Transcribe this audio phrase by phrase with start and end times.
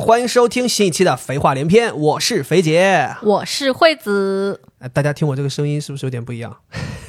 [0.00, 3.14] 欢迎收听新一期的《肥话连篇》，我是肥姐。
[3.22, 6.56] 我是惠子，呃大家听我这个声音是不是有点不一样？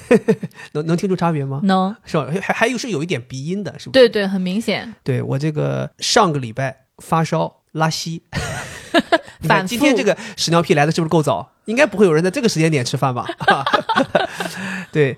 [0.73, 1.59] 能能听出差别吗？
[1.63, 2.27] 能，是吧？
[2.41, 4.08] 还还有是有一点鼻音的，是不是？
[4.08, 8.23] 对对，很明显，对我这个上个礼拜发烧拉稀，
[9.41, 11.52] 反今天这个屎尿屁来的是不是够早？
[11.65, 13.27] 应该不会有人在这个时间点吃饭吧？
[14.91, 15.17] 对，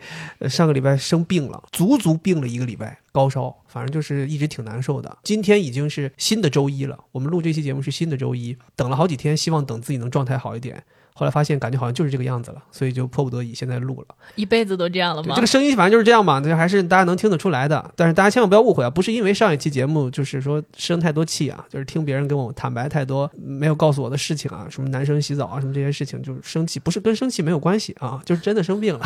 [0.49, 5.17] 上个礼拜生病了，足足病了一个礼拜，高烧，反正就是一直挺难受的。
[5.23, 10.83] 今天已经是新的周一了，我们录这期节目是新的周一，等了好几天，希望等自己能状态好一点。
[11.17, 14.15] 后来发现感觉好像就是这个样子了，所以就迫不得已现在录了。
[14.35, 15.33] 一辈子都这样了吗？
[15.33, 17.91] 这个声音反正就是这样嘛，就还是大家能听得出来的。
[17.95, 29.03] 但是大家千万不要误会啊，不是因为上一期节目就是说生太多气啊，就是听别人跟我坦白太多没有告诉我的事情啊，什么男生洗澡啊，什么这些事情，就是生气，不是跟生气没有关系啊，就是真的生病了。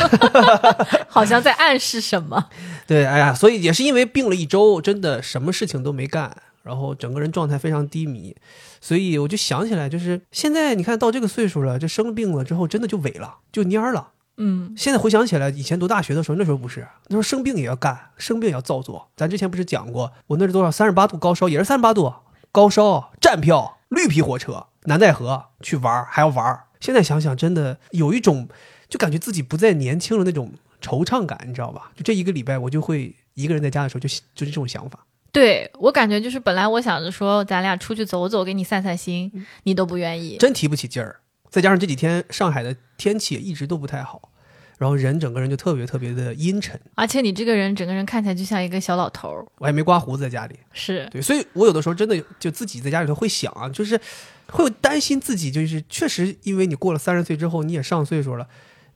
[1.08, 2.50] 好像在暗示什么。
[2.86, 8.36] 对，哎呀，所以也是因为病了一周，真的什么事情都没干，然后整个人状态非常低迷，
[8.82, 14.10] 所以我就想起来，就是现在你看到这个岁数了，这生病了之后，真的就萎了，就蔫儿了。
[14.38, 19.10] 嗯，现在回想起来，以前读大学的时候，那时候不是，那时候生病也要干，生病也要造作。
[19.16, 22.12] 咱之前不是讲过，我那是多少三十八度高烧，也是三十八度
[22.52, 26.64] 高烧，站票绿皮火车南戴河去玩儿，还要玩儿。
[26.80, 28.50] 现在想想，真的有一种
[28.90, 31.92] 就感觉自己不再年轻了那种惆怅感，你知道吧？
[31.95, 35.06] 就这一个礼拜，我就会一个人在家的时候就就是这种想法。
[35.32, 39.32] 对我感觉就是本来我想着说咱俩出去走走，给你散散心，
[39.64, 40.38] 你都不愿意。
[40.38, 41.22] 真提不起劲儿。
[41.50, 44.32] 再加上这几天上海的天气也一直都不太好，
[44.78, 46.80] 然后人整个人就特别特别的阴沉。
[46.96, 49.46] 而且你这个人整个人看起来就像一个小老头儿。
[49.58, 54.00] 我还没刮胡子在家里，是，对，所以我有的时候真的就自己在家里头会想啊，就是
[54.48, 58.48] 会担心自己，就是确实因为你过了三十岁之后，你也上岁数了，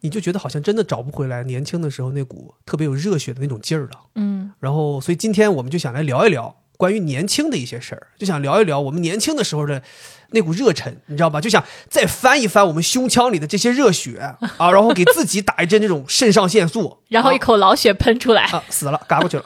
[0.06, 4.00] 你就觉得好像真的找不回来年轻的时候那股特别有热血的那种劲儿了。
[4.14, 9.82] 嗯，然后，所以今天我们就想来聊一聊关于年轻的一些事儿，就想聊一聊我们年轻的时候的
[10.32, 11.40] 那股热忱，你知道吧？
[11.40, 14.18] 就想再翻一翻我们胸腔里的这些热血
[14.58, 18.44] 啊，然后给自己打一针这种肾上腺素， 然后一口老血喷出来。
[18.46, 19.44] 啊，死了，嘎过去了。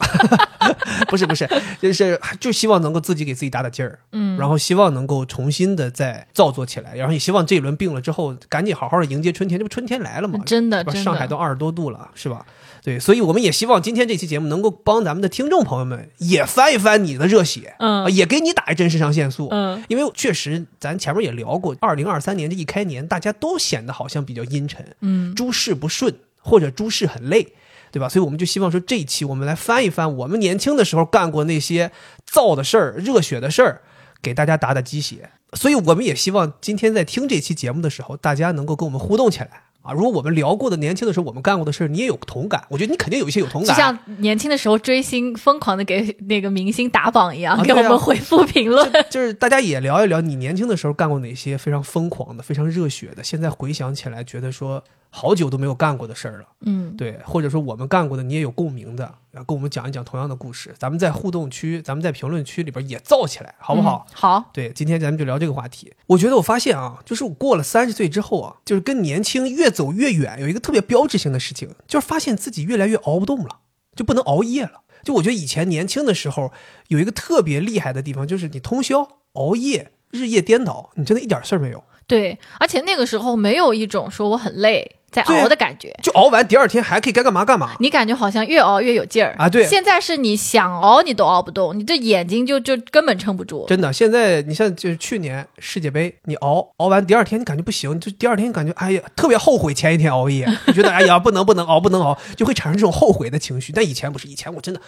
[1.08, 1.48] 不是不是，
[1.82, 10.40] 就是就希望能够自己给自己打打劲儿，嗯，然后希望能够重新的再造作起来，然后也希望这一轮病了之后，赶紧好好的迎接春天，这不春天来了吗？
[10.46, 12.46] 真的真的上海都二十多度了，是吧？
[12.84, 27.54] 对，所以我们也希望今天这期节目能够帮咱们的听众朋友们也翻一翻你的热血，嗯啊也给你打一针肾上腺素，嗯，因为确实咱前面也聊过，二零二三年这一开年，大家都显得好像比较阴沉，嗯，诸事不顺，或者诸事很累，
[27.92, 28.08] 对吧？
[28.08, 31.92] 所以我们就希望说，这一期我们来翻一翻我们年轻的时候干过那些
[32.32, 33.82] 燥的事儿、热血的事儿，
[34.22, 35.30] 给大家打打鸡血。
[35.54, 39.94] 所以我们也希望今天在听这期节目的时候，大家能够跟我们互动起来啊！
[39.94, 43.76] 如果我们聊过的年轻的时候我们干过的事儿，你也有同感，我觉得你肯定有一些有同感。
[43.76, 48.90] 就像年轻的时候追星，疯狂的给那个明星打榜一样，给我们回复评论。
[49.10, 56.48] 就是大家也聊一聊你年轻的时候干过哪些非常疯狂的、非常热血的，现在回想起来觉得说好久都没有干过的事儿了。
[56.62, 64.06] 嗯，对，或者说我们干过的你也有共鸣的，然后跟我们讲一讲同样的故事，咱们在互动区，咱们在评论区里边也造起来，好不好？
[64.10, 65.94] 嗯好，对，今天咱们就聊这个话题。
[66.08, 73.60] 我觉得我发现啊，就是我过了三十岁之后啊，就是跟年轻越走越远，有一个特别标志性的事情，就是发现自己越来越熬不动了，
[73.96, 74.82] 就不能熬夜了。
[75.04, 76.52] 就我觉得以前年轻的时候
[76.90, 81.84] 有一个特别厉害的地方，就是你通宵熬夜、日夜颠倒，你真的一点事儿没有。
[82.06, 85.94] 对，而且那个时候没有一种说我很累在熬的感觉。
[86.02, 87.76] 就熬完第二天还可以该干嘛干嘛。
[87.80, 93.66] 你感觉好像越熬越有劲儿啊对现在是你想熬你都熬不动，你这眼睛就就根本撑不住。
[93.68, 103.72] 真的，现在你像就是去年世界杯，你熬熬完第二天你感觉不行，就第二天感觉哎呀特别后悔前一天熬夜， 就觉得哎呀不能不能熬不能熬，就会产生这种后悔的情绪。
[103.74, 104.80] 但以前不是，以前我真的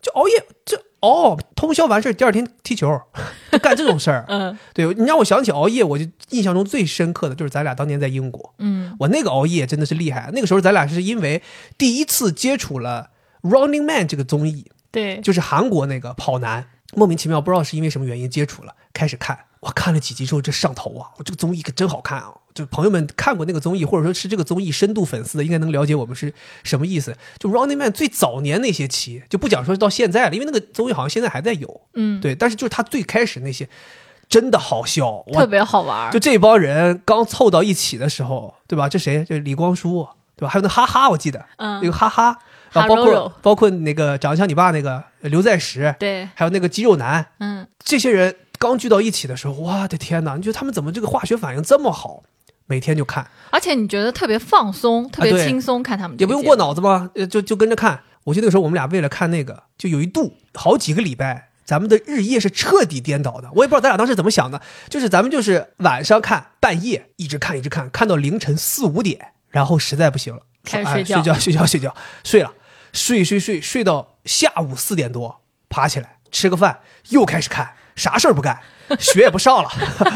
[0.00, 3.00] 就熬夜就熬通宵完事儿，第二天踢球，
[3.52, 4.24] 就 干这种事儿。
[4.28, 10.30] 嗯对你让我想起熬夜，我就印象中最深刻的就是咱俩当年在英国，嗯我那个熬夜真的是厉害。
[10.32, 11.42] 那个时候咱俩是因为
[11.76, 13.10] 第一次接触了
[13.48, 19.38] 《Running Man》这个综艺，对，就是韩国那个跑男，莫名其妙不知道是因为什么原因接触了，开始看。
[19.64, 21.08] 我看了几集之后，这上头啊！
[21.16, 22.30] 我这个综艺可真好看啊！
[22.52, 26.32] 就朋友们看过那个综艺，或者说是这个综艺深度粉丝的，应该能了解我们是
[26.62, 27.16] 什么意思。
[27.38, 31.80] 就 Running Man 最早年那些期，就不讲说到现在了，因为那个综艺好像现在还在有。
[31.94, 33.66] 嗯，对，但是就是他最开始那些，
[34.28, 35.24] 真的好笑。
[35.32, 36.12] 特，别好玩。
[36.12, 38.86] 就这帮人刚凑到一起的时候，对吧？
[38.86, 39.24] 这谁？
[39.24, 40.06] 这李光洙，
[40.36, 40.50] 对吧？
[40.50, 42.38] 还有那哈哈，我记得，嗯那个哈哈，
[42.72, 50.36] 然后包括包括那个长得像你爸那个刘在石，对，还有那个肌肉男，嗯，这些人刚聚到一起的时候，我的天哪！
[50.36, 52.22] 你觉得他们怎么这个化学反应这么好？
[52.66, 56.56] 每天就看，而且你觉得特别放松，特别轻松，看他们这也不用过。
[56.56, 57.10] 脑子吗？
[57.14, 58.02] 呃就就跟着看。
[58.24, 63.50] 我记得那个时候我们俩为了看那个，就有一度好几个礼拜咱们的日夜是彻底颠倒的。
[63.54, 71.94] 我也不知道咱俩当时怎么想的，就是咱们就是晚上看，半夜一直看一直看，看到凌晨四五点，然后实在不行了，开始睡觉睡觉睡觉睡觉
[72.24, 72.54] 睡了，
[72.94, 78.58] 睡睡睡睡到下午四点多，爬起来吃个饭，又开始看，啥事儿不干，
[78.98, 79.68] 学也不上了，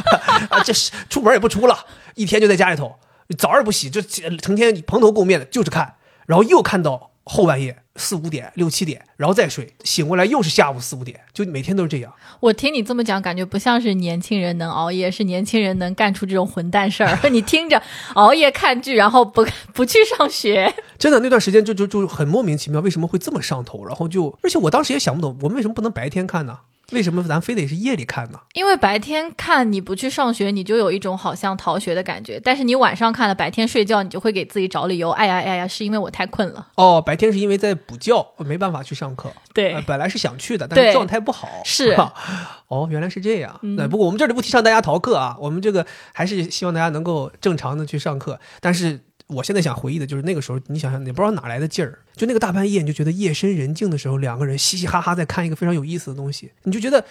[0.50, 2.96] 啊，这是出门也不出了，一天就在家里头，
[3.36, 5.94] 澡也不洗，就成天蓬头垢面的，就是看，
[6.26, 12.12] 然后又看到后半夜四五点、六七点，然后再睡，醒过来又是下午四五点，就每天都是这样。
[12.40, 17.18] 我听你这么讲，感觉不像是年轻人能熬夜，是年轻人能干出这种混蛋事儿。
[17.30, 17.82] 你听着，
[18.14, 23.84] 熬夜看剧，然后不 不去上学，真的那段时间就就就很莫名其妙，为什么会这么上头？
[23.84, 26.58] 然后就，而且我当时也想不懂，我们为什么不能白天看呢？
[26.92, 28.40] 为什么咱非得是夜里看呢？
[28.54, 35.10] 因为白天看你不去上学，你就有一种好像逃学的感觉；但是你晚上看了，白天睡觉，你就会给自己找理由。
[35.10, 36.66] 哎呀哎呀，是因为我太困了。
[36.76, 39.30] 哦，白天是因为在补觉，没办法去上课。
[39.52, 41.48] 对呃本来是想去的，但是状态不好。
[41.64, 42.12] 是哈
[42.68, 43.58] 哦，原来是这样。
[43.62, 45.84] 嗯那、不过我们这里不提倡大家逃课啊，我们这个
[46.14, 48.40] 还是希望大家能够正常的去上课。
[48.60, 48.98] 但是
[49.28, 57.04] 我现在想回忆的就是那个时候，你想想，你不知道哪来的劲儿，就那个大半夜，你就觉得夜深人静的时候，两个人嘻嘻哈哈在看一个非常有意思的东西，你就觉得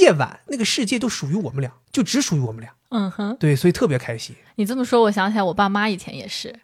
[0.00, 2.72] 夜晚那个世界都属于我们俩，就只属于我们俩。
[2.88, 6.54] 嗯哼，对，所以特别开心你这么说，我想起来我爸妈以前也是，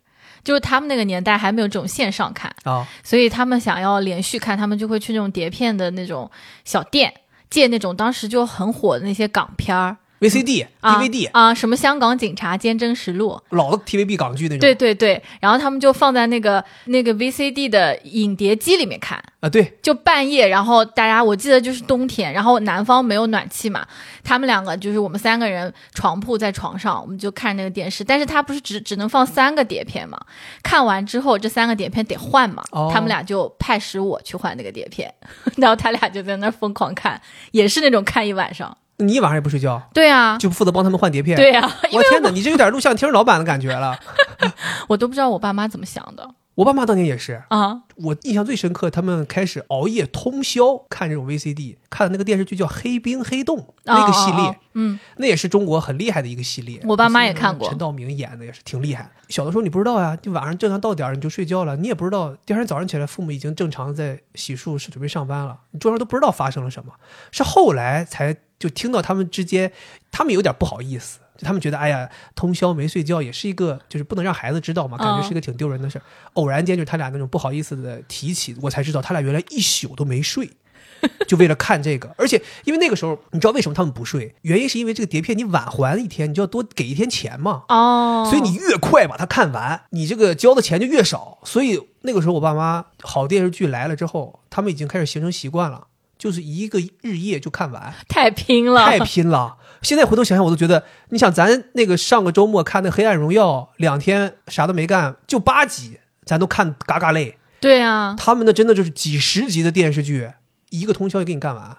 [0.43, 2.89] 就是他们那个年代还没有这种线上看，啊。
[3.05, 6.31] 所以他们想要连续看，他们就会去那种碟片的那种
[6.65, 7.13] 小店
[7.51, 9.99] 借那种当时就很火的那些港片儿。
[10.19, 14.61] VCD、啊 DVD，、啊，什么香港警察坚贞实录，老的 TVB 港剧那种。
[14.61, 23.87] 对对对，然后他们就放在那个那个 VCD 的影碟机里面看，啊，对，就半夜，然后大家我记得就是冬天，然后南方没有暖气嘛，
[24.25, 30.19] 他们两个就是我们三个人床铺在床上，我们就看那个电视，但是他不是只只能放三个碟片嘛，
[30.63, 35.13] 看完之后这三个碟片得换嘛，哦他们俩就派使我去换那个碟片，
[35.59, 37.21] 然后他俩就在那疯狂看，
[37.53, 38.75] 也是那种看一晚上。
[38.99, 41.37] 你一晚上也不睡觉，对啊，就负责帮他们换碟片。
[41.37, 43.99] 对啊，我天哪，你这有点录像厅老板的感觉了。
[44.89, 47.83] 我都不知道我爸妈怎么想的我爸妈当年也是，啊。
[47.97, 56.81] 我印象最深刻，他们开始熬夜通宵看这种 VCD，看的那个电视剧叫《黑冰黑洞》那个系列，哦哦哦嗯，那也是中国很厉害的一个系列。
[56.85, 59.11] 我爸妈也看过陈道明演的也是挺厉害。
[59.29, 66.93] 小的时候你不知道呀，就晚上正常到点儿你就睡觉了，你也不知道第二天早上起来父母已经正常在洗漱是准备上班了，你桌上都不知道发生了什么，
[67.33, 69.73] 是后来才就听到他们之间，
[70.11, 71.21] 他们有点不好意思。
[71.37, 76.03] 就他们觉得，哎呀，通宵没睡觉也是一个，就是不能让孩子知道嘛，感觉是一个挺丢人的事儿。
[76.33, 80.51] 偶然间，就是他俩那种不好意思的提起，我才知道他俩原来一宿都没睡，
[81.29, 82.15] 就为了看这个。
[82.17, 84.35] 而且因为那个时候，你知道为什么他们不睡？
[84.41, 87.65] 原因是因为这个碟片你晚还一天，你就要多给一天钱嘛。
[87.69, 91.39] 哦，所以你越快把它看完，你这个交的钱就越少。
[91.45, 95.89] 所以那个时候，我爸妈好电视剧来了之后，他们已经开始形成习惯了，
[96.19, 99.57] 就是一个日夜就看完，太拼了，太拼了。
[99.83, 107.37] 现在回头想想，我都觉得，你想咱那个上个周末看那《黑暗荣耀》，两天啥都没干，就八集，咱都看嘎嘎累。
[107.61, 110.31] 对啊，他们那真的就是几十集的电视剧，
[110.71, 111.77] 一个通宵就给你干完。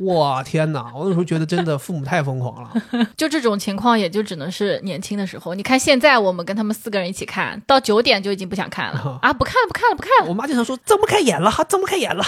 [0.00, 0.90] 哇天哪！
[0.94, 2.72] 我那时候觉得真的父母太疯狂了。
[3.16, 5.54] 就这种情况，也就只能是年轻的时候。
[5.54, 10.28] 你看现在我们跟他们四个人一起看，到九点就已经不想看了啊，不看了，不看了，不看了。
[10.28, 12.24] 我妈经常说睁不开眼了，哈，睁不开眼了。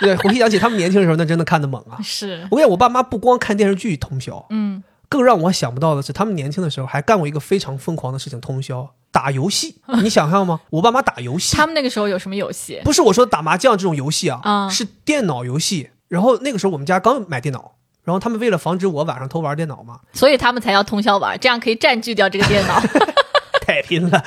[0.00, 1.98] 对，回想起他们年轻的时候，那真的看得猛啊！
[2.02, 4.82] 是，我跟你讲，我爸妈不光看电视剧通宵，嗯，
[5.12, 9.76] 更让我想不到的是，他们年轻的时候还干过一个非常疯狂的事情——通宵打游戏。
[10.02, 10.62] 你想象吗？
[10.70, 12.80] 我爸妈打游戏，他们那个时候有什么游戏？
[12.82, 15.90] 不是我说打麻将这种游戏啊，啊是电脑游戏。
[16.08, 17.72] 然后那个时候我们家刚买电脑，
[18.04, 22.80] 然后他们为了防止我晚上偷玩电脑嘛，所以他们才要通宵玩，这样可以占据掉这个电脑。
[23.60, 24.24] 太拼了！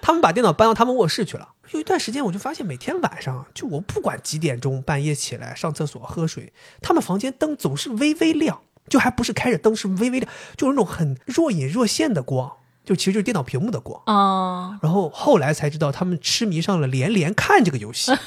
[0.00, 1.50] 他们把电脑搬到他们卧室去了。
[1.70, 12.52] 有一段时间，我就发现每天晚上，就我不管几点钟半夜起来上厕所喝水，他们房间灯总是微微亮，就还不是开着灯，是微微的，就是那种很若隐若现的光，
[12.84, 14.02] 就其实就是电脑屏幕的光。
[14.06, 18.12] 哦，然后后来才知道，他们痴迷上了连连看这个游戏。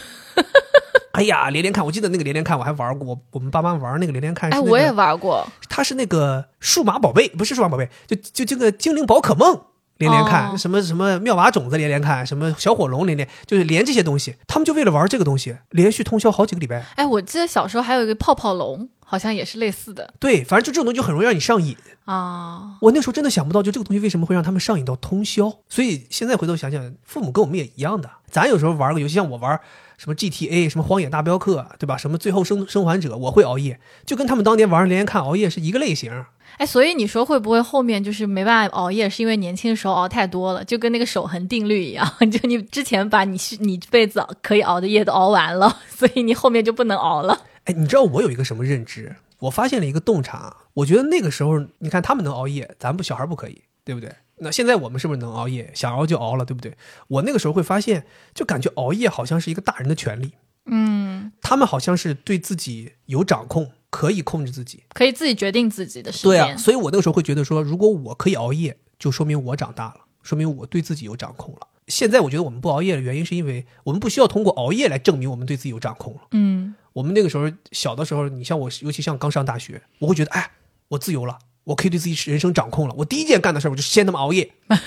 [1.13, 1.85] 哎呀，连连看！
[1.85, 3.07] 我记得那个连连看，我还玩过。
[3.07, 5.47] 我我们爸妈玩那个连连看是、哎，那个，我也玩过。
[5.69, 9.61] 它是那个数码宝贝，不是数码宝贝，就就这个精灵宝可梦
[9.97, 16.83] 连连看，哦什么什么妙蛙种子连连看，什么小火龙连连，就是连这些东西，他们就为了玩这个东西，连续通宵好几个礼拜。
[16.97, 21.77] 哎，我记得小时候还有一个泡泡龙，好像也是类似的对，反正就这种东西就很容易让你上瘾。
[22.05, 22.77] 啊。
[22.81, 25.53] 我那时候真的想不到，就这个东西为什么会让他们上瘾到通宵。
[25.69, 28.09] 所以现在回头想想，父母跟我们也一样的。
[28.29, 29.59] 咱有时候玩个游戏，像我玩
[29.97, 31.95] 什么 GTA、什么荒野大镖客，对吧？
[31.95, 36.25] 什么最后生生还者，我会熬夜，就跟他们当年玩连连看熬夜是一个类型。
[36.57, 47.39] 哎，所以你说会不会后面就是没办法熬夜，是因为年轻的时候熬太多了，就跟那个守恒定律一样， 就你之前把你你这辈子可以熬的夜都熬完了，所以你后面就不能熬了。
[47.65, 49.15] 哎，你知道我有一个什么认知？
[49.39, 54.11] 我发现了一个洞察，我觉得那个时候，你看他们能熬夜，咱不小孩不可以，对不对？
[54.37, 55.71] 那现在我们是不是能熬夜？
[55.73, 56.75] 想熬就熬了，对不对？
[57.07, 60.33] 我那个时候会发现，就感觉熬夜好像是一个大人的权利，
[60.65, 64.83] 嗯，他们好像是对自己有掌控，可以控制自己。
[64.93, 66.57] 可以自己决定自己的时对啊，间。
[66.57, 71.61] 所以我那个时候会觉得说，如果我可以熬夜，就说明我长大了，说明我对自己有掌控了。
[71.87, 76.21] 现在我觉得我们不熬夜的原因，是因为我们不需要通过熬夜来证明我们对自己有掌控了。
[76.31, 80.49] 嗯，我们那个时候小的时候，你像我，尤其像刚上大学，我会觉得，哎，
[80.87, 82.95] 我自由了，我可以对自己人生掌控了。
[82.97, 84.49] 我第一件干的事儿，我就先他妈熬夜。
[84.69, 84.79] 啊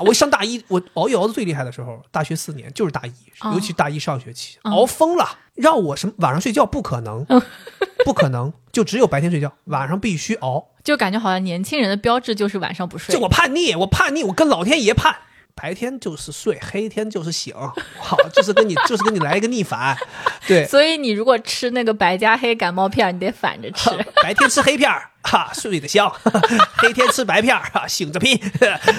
[0.00, 5.26] 我上大一，我熬夜熬的最厉害的时候，大学四年就是大一，哦尤其大一上学期，熬疯了。
[5.54, 7.24] 让我什么晚上睡觉不可能，
[8.04, 10.68] 不可能，就只有白天睡觉，晚上必须熬。
[10.84, 13.20] 就感觉好像年轻人的标志就是晚上不睡就。
[13.22, 15.16] 我叛逆，我叛逆，我跟老天爷叛。
[15.60, 17.52] 白天就是睡，黑天就是醒，
[17.98, 19.96] 好，就是跟你就是跟你来一个逆反，
[20.46, 23.90] 对，所以你如果吃那个白加黑感冒片，你得反着吃。
[24.22, 26.08] 白天吃黑片儿，哈，睡得香；
[26.78, 28.38] 黑天吃白片儿，哈，醒着拼。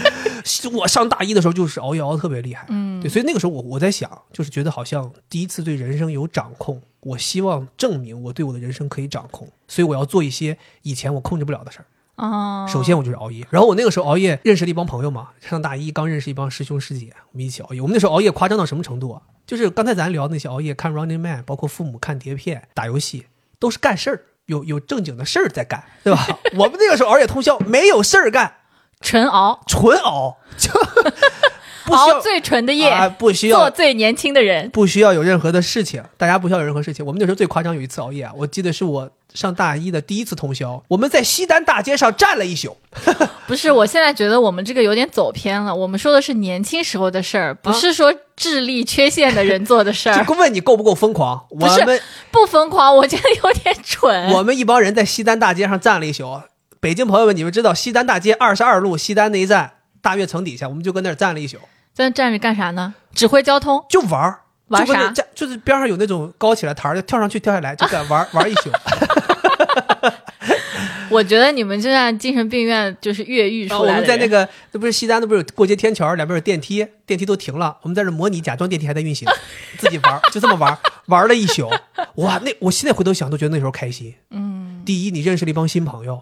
[0.74, 11.86] 我上大一的时候就是熬夜熬得特别厉害，嗯，对，所以那个时候我我在想，就是觉得好像第一次对人生有掌控，我希望证明我对我的人生可以掌控，所以我要做一些以前我控制不了的事儿。
[12.20, 17.80] 哦，首先我就是熬夜，然后我那个时候熬夜认识了一帮朋友嘛，上大一刚认识一帮师兄师姐，我们一起熬夜。
[17.82, 19.22] 我们那时候熬夜夸张到什么程度啊？
[19.48, 23.26] 就是刚才咱聊的那些熬夜看 Running Man，包括父母看碟片、打游戏，
[23.58, 26.28] 都是干事儿，有有正经的事儿在干，对吧？
[26.56, 28.54] 我们那个时候熬夜通宵，没有事儿干，
[29.02, 30.70] 纯熬，纯熬，就
[31.86, 34.70] 不需要熬最纯的夜，啊，不需要做最年轻的人。
[34.70, 37.04] 不需要有任何的事情，大家不需要有任何事情。
[37.04, 42.76] 我们那时候最夸张，有一次熬夜啊，我记得是我上大一的第一次通宵，我们在西单大街上站了一宿。
[43.48, 45.74] 不是，我现在觉得我们这个有点走偏了。
[45.74, 50.24] 我们说的是年轻时候的事儿，不是说智力缺陷的人做的事儿。
[50.24, 51.46] 就 问你够不够疯狂？
[51.50, 52.00] 我是们
[52.32, 54.30] 不疯狂，我觉得有点蠢。
[54.34, 56.42] 我们一帮人在西单大街上站了一宿。
[56.80, 61.58] 北京朋友们，你们知道西单大街二十二路西单那一站大悦城底下，我们就跟那儿站了一宿，
[61.94, 62.94] 在那站着干啥呢？
[63.14, 63.84] 指挥交通。
[63.90, 64.40] 就玩儿。
[64.70, 68.70] 玩啥就是边上有那种高起来台儿，就跳上去跳下来，就敢玩玩一宿。
[71.10, 79.28] 我觉得你们就像精神病院就是越狱我们在那个，那不是西单，那不是有过街天桥，两边有电梯，电梯都停了，我们在这模拟假装电梯还在运行，
[79.78, 80.78] 自己玩，就这么玩，
[81.08, 81.68] 玩了一宿。
[82.16, 84.14] 哇，那我现在回头想都觉得那时候开心。
[84.30, 86.16] 嗯，第一，你认识了一帮新朋友；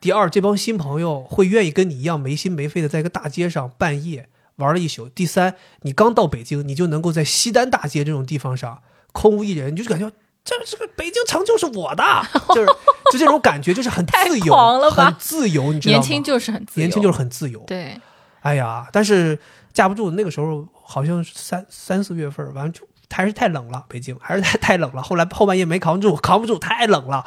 [0.00, 10.10] 第二，这帮新朋友会愿意跟你一样没心没肺的在一个大街上半夜玩了一宿；第三，你刚到北京，你就能够在西单大街这种地方上空无一人，你就感觉
[10.44, 12.04] 这这个北京城就是我的，
[12.54, 12.66] 就是
[13.12, 14.54] 就这种感觉，就是很自由，
[14.90, 15.98] 很自由，你知道吗？
[15.98, 17.60] 年轻就是很自由，年轻就是很自由。
[17.66, 18.00] 对。
[18.40, 19.38] 哎呀，但是
[19.72, 22.80] 架不住那个时候好像是三三四月份，完了就
[23.12, 25.02] 还是太冷了，北京还是太太冷了。
[25.02, 27.24] 后来后半夜没扛住，扛不住，太冷了，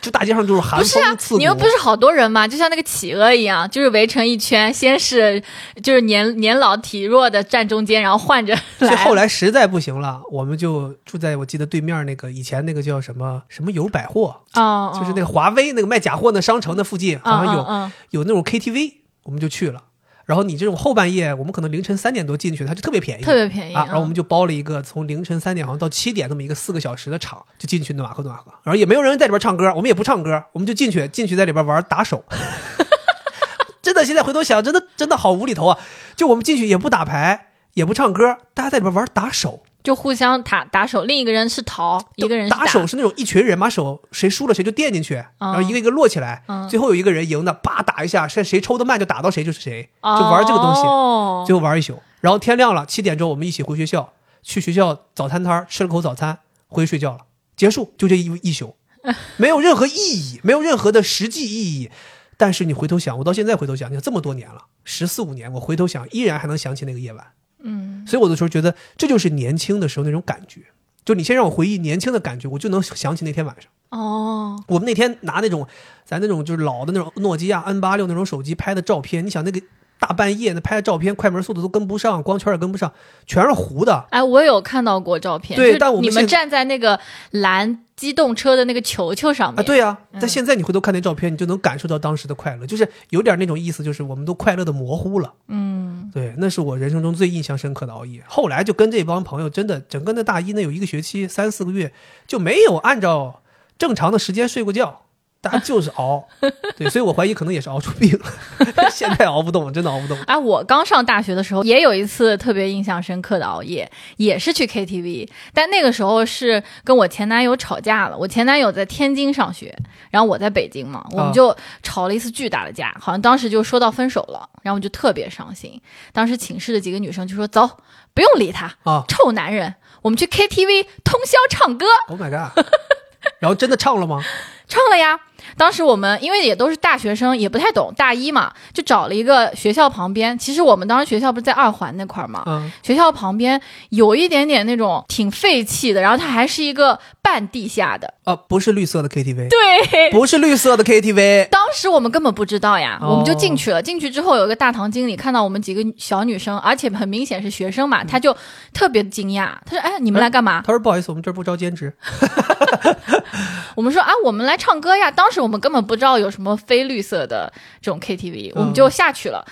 [0.00, 1.38] 就大街上就是寒不是啊风刺，骨。
[1.38, 2.48] 你们不是好多人吗？
[2.48, 5.42] 就像那个企鹅一样，就是围成一圈，先是
[5.82, 8.96] 就是年年老体弱的站中间，然后换着所以来。
[9.04, 19.82] 后来实在不行了，我们就住在我记得对面那个以前那个叫什么什么友百货，哦，就是那个华威那个卖假货那商城的附近，好像有、有那种 KTV，我们就去了。
[20.26, 23.84] 然后你这种后半夜，我们可能凌晨三点多进去，它就特别便宜，特别便宜啊。
[23.86, 28.52] 然后我嗯们就包了一个从凌晨三点好像到七点那么一个四个小时的场，就进去暖和暖和。
[28.64, 32.24] 然后也没有人在里边唱歌，我们也不唱歌，我们就进去进去在里边玩打手。
[33.80, 35.78] 真的，现在回头想，真的真的好无厘头啊！
[36.16, 39.62] 就我们进去也不打牌，也不唱歌，大家在里边玩打手。
[39.86, 52.02] 就互相打打手，另一个人是逃，一个人是打手是那种一群人把手谁输了谁就垫进去，然后一个一个摞起来，嗯最后有一个人赢的，叭打一下，谁谁抽的慢就打到谁就是谁，就玩这个东西，哦，最后玩一宿。
[52.20, 54.12] 然后天亮了，七点钟我们一起回学校，
[54.42, 57.18] 去学校早餐摊吃了口早餐，回去睡觉了，
[57.56, 58.74] 结束，就这一一宿，
[59.38, 61.92] 没有任何意义，没有任何的实际意义。
[62.36, 67.24] 但是你回头想，我到现在回头想，你看这么多年了，十四五年，我回头想，依然还能想起那个夜晚。
[67.60, 70.62] 嗯，所以我有的时候觉得这就是年轻的时候那种感觉。
[71.04, 73.70] 就你先让我回忆年轻的感觉，我就能想起那天晚上。
[73.90, 75.64] 哦，我们那天拿那种
[76.04, 79.60] 咱那种就是老的那种诺基亚 N 八六那种手机拍的照片，你想那个
[79.98, 82.92] 大半夜的拍的照片，快门速度都跟不上，光圈也跟不上，
[83.26, 84.06] 全是糊的。
[84.10, 86.98] 哎，我有看到过照片，就对但我们你们站在那个
[87.30, 95.32] 蓝机动车的那个球球上面啊，对呀、嗯但现在你回头看那照片，你就能感受到当时的快乐，就是有点那种意思，就是我们都快乐的模糊了。
[95.48, 98.22] 嗯，对，那是我人生中最印象深刻的熬夜。
[98.26, 101.92] 后来就跟这帮朋友，真的整个那大一那有一个学期三四个月
[102.26, 103.40] 就没有按照
[103.78, 105.02] 正常的时间睡过觉，
[105.46, 106.26] 大家就是熬，
[106.76, 108.26] 对，所以我怀疑可能也是熬出病了。
[108.90, 110.18] 现在熬不动，真的熬不动。
[110.22, 118.16] 哎，我刚上大学的时候也有一次特别印象深刻的熬夜，也是去 KTV，但那个时候是跟我前男友吵架了。
[118.16, 119.76] 我前男友在天津上学，
[120.10, 125.80] 然后我在北京嘛，我们就吵了一次巨大的架，好像当时就说到分手了，然后我就特别伤心。
[126.12, 127.68] 当时寝室的几个女生就说：“走，
[128.14, 132.66] 不用理他啊，臭男人，我们去 KTV 通宵唱歌。” Oh my god！
[133.38, 134.22] 然后真的唱了吗？
[134.68, 135.20] 唱了呀。
[135.56, 140.36] 当时我们因为也都是大学生，也不太懂，大一嘛，就找了一个学校旁边。
[140.38, 143.60] 其实我们当时学校不是在二环那块儿嘛，嗯，学校旁边
[143.90, 151.48] 有一点点那种挺废弃的，然后它还是一个半地下的，啊，不是绿色的 KTV，对，不是绿色的 KTV。
[151.48, 153.82] 当时我们根本不知道呀，哦我们就进去了。
[153.82, 158.36] 进去之后，有一个大堂经理看到我们几个小女生，而且很明显是学生嘛，他就
[158.72, 161.92] 特别惊讶，他说：“哎，你们来干嘛？”他说不好意思，我们这儿不招兼职。
[163.74, 165.10] 我们说啊，我们来唱歌呀。
[165.10, 169.44] 当时我们根本不知道有什么非绿色的这种 KTV，我们就下去了。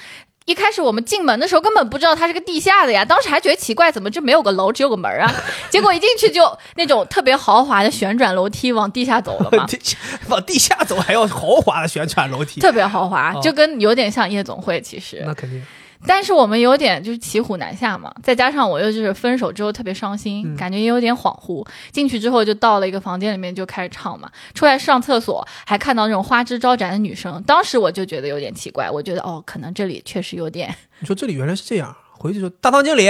[0.46, 5.32] 一开始我们进门的时候根本不知道它是个地下的呀，当时还觉得奇怪，怎么这没有个楼，只有个门啊？
[5.70, 6.44] 结果一进去就
[6.76, 9.66] 那种特别豪华的旋转楼梯往地下走了嘛，
[10.28, 15.22] 往地下走还要豪华的旋转楼梯，特别豪华，哦就跟有点像夜总会其实。
[15.24, 15.64] 那肯定。
[16.06, 21.66] 但是我们有点就是骑虎难下嘛，再加上我又就是分手之后特别伤心，嗯感觉也有点恍惚。
[21.92, 33.08] 进去之后就到了一个房间里面就开始唱嘛，出来上厕所还看到那种花枝招展的女生，当时我就觉得有点奇怪，我觉得哦，可能这里确实有点， 你说这里原来是这样，回去说大堂经理，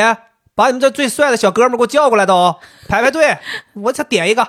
[0.55, 2.57] 把你们这最帅的小哥们儿给我叫过来都，
[2.89, 3.39] 排排队，
[3.75, 4.49] 我才点一个。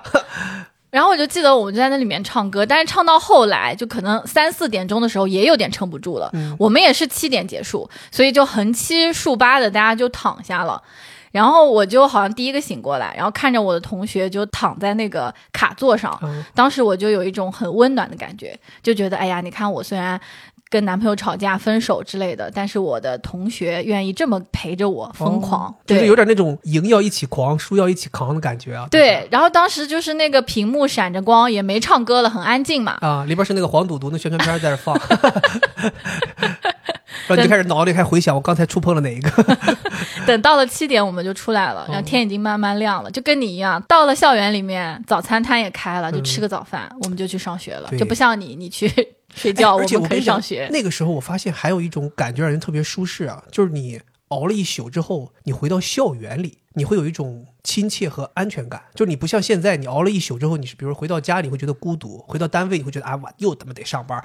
[0.95, 10.81] 然后我就记得我们就在那里面唱歌，但是唱到后来就可能三四点钟的时候也有点撑不住了，嗯我们也是七点结束，所以就横七竖八的大家就躺下了。
[11.33, 20.17] 然后我就好像第一个醒过来，然后看着我的同学就躺在那个卡座上，嗯当时我就有一种很温暖的感觉，就觉得哎呀，你看我虽然
[20.69, 28.87] 跟男朋友吵架、分手之类的，但是我的同学愿意这么陪着我疯狂，哦就是有点那种赢要一起狂，输要一起扛的感觉啊。
[28.91, 29.27] 对。
[29.31, 32.97] 然后当时就是那个屏幕闪着光，也没唱歌了，很安静嘛。
[33.01, 34.99] 啊，里边是那个黄赌毒那宣传片在那放，
[37.27, 39.31] 然后你就开始脑子里开始回想，我刚才触碰了哪一个？
[40.27, 48.91] 等到了七点，我们就出来了，然后天已经慢慢亮了，就跟你一样，到了校园里面，早餐摊也开了，就吃个早饭，我们就去上学了，就不像你，你去
[49.35, 50.67] 睡觉，哎而且们可以上学。
[50.71, 58.81] 那个时候我发现还有一种感觉让人特别舒适啊，就是你熬了一宿之后，你回到校园里，你会有一种亲切和安全感。
[58.95, 64.23] 就是你不像现在，你熬了一宿之后，你是比如回到家里会觉得孤独，回到单位你会觉得啊，我又他妈得上班。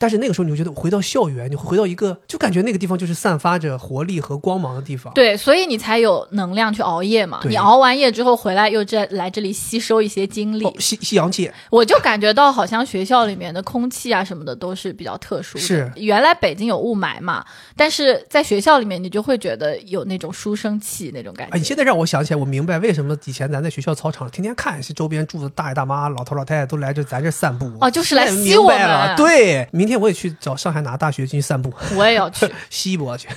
[0.00, 5.12] 但是那个时候你会觉得回到校园，你会回到一个就感觉那个地方就是散发着活力和光芒的地方。
[5.12, 7.40] 对，所以你才有能量去熬夜嘛。
[7.44, 10.64] 你熬完夜之后回来，又这来这里吸收一些精力。
[10.64, 15.62] 哦，吸吸阳气，我就感觉到好像学校里面的空气啊什么的都是比较特殊的。
[15.62, 17.44] 是原来北京有雾霾嘛，
[17.76, 21.54] 但是在学校里面你就会觉得有那种书生气那种感觉。
[21.54, 29.14] 哎，你现在让我想起来，我明白为什么以前咱在学校操场天天看是周边住的大爷大妈、老头老太太都来这咱这散步哦就是来吸我们明白了。
[29.16, 33.28] 对，明天我也去找上海哪个大学进去散步，我也要去 西博去。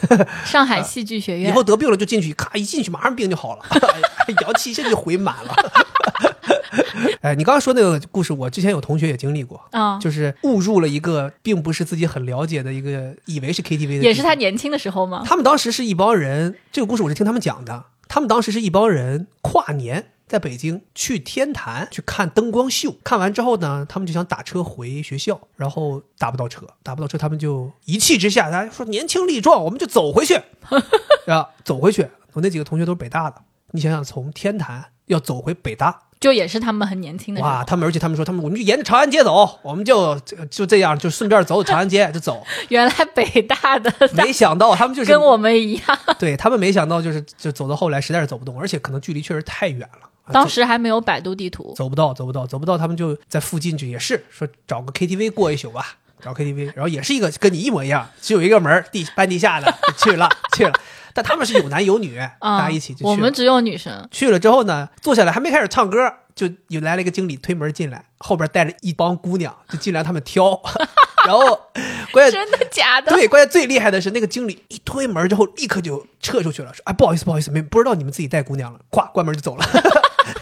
[0.46, 1.54] 上海戏剧学院以。
[1.54, 3.66] 后得病了就进去，咔一进去马上病就好了，
[4.42, 5.56] 阳气一下就回满了。
[7.22, 15.24] 哎，你刚刚说那个故事，我之前有同学也经历过，啊、就是误入了一个并不是自己很了解的一个，以为是 KTV 的，也是他年轻的时候吗？
[15.26, 17.86] 他们当时是一帮人，这个故事我是听他们讲的。
[18.10, 30.42] 他们当时是一帮人跨年在北京去天坛去看灯光秀，看完之后呢，他们就想打车回学校，然后打不到车，打不到车，他们就一气之下，大家说年轻力壮，我们就走回去，
[31.28, 32.08] 啊，走回去。
[32.34, 37.42] 我那几个同学都是北大的，你想想，从天坛要走回北大，就也是他们很年轻的。
[37.42, 42.44] 哇，他们而且他们说，他们我们就沿着长安街走，我们就就这样，就顺便走走长安街就走。
[42.70, 50.10] 原来北大的没想到他们就是跟我们一样，对他们没想到，就是就走到后来实在是走不动，而且可能距离确实太远了。
[50.24, 51.74] 啊当时还没有百度地图。
[51.76, 60.74] 走走不到，走不到，走不到，他们就在附近就也是说找个 KTV 过一宿吧，找 KTV，然后也是一个跟你一模一样，只有一个门儿地半 地下的去了 去了，
[61.14, 63.10] 但他们是有男有女，啊、大家一起就去了。
[63.12, 64.08] 我们只有女生。
[64.12, 65.98] 去了之后呢，坐下来还没开始唱歌，
[66.34, 70.62] 就有来了一个经理推门进来，后边带着一帮姑娘就进来，他们挑，
[71.28, 71.60] 然后
[72.12, 73.12] 关键真的假的？
[73.12, 79.66] 对，关键最厉害的是那个经理一推门之后，立刻就撤出去了，说：“哎，不好意思，不好意思，没不知道你们自己带姑娘了。”咵，关门就走了。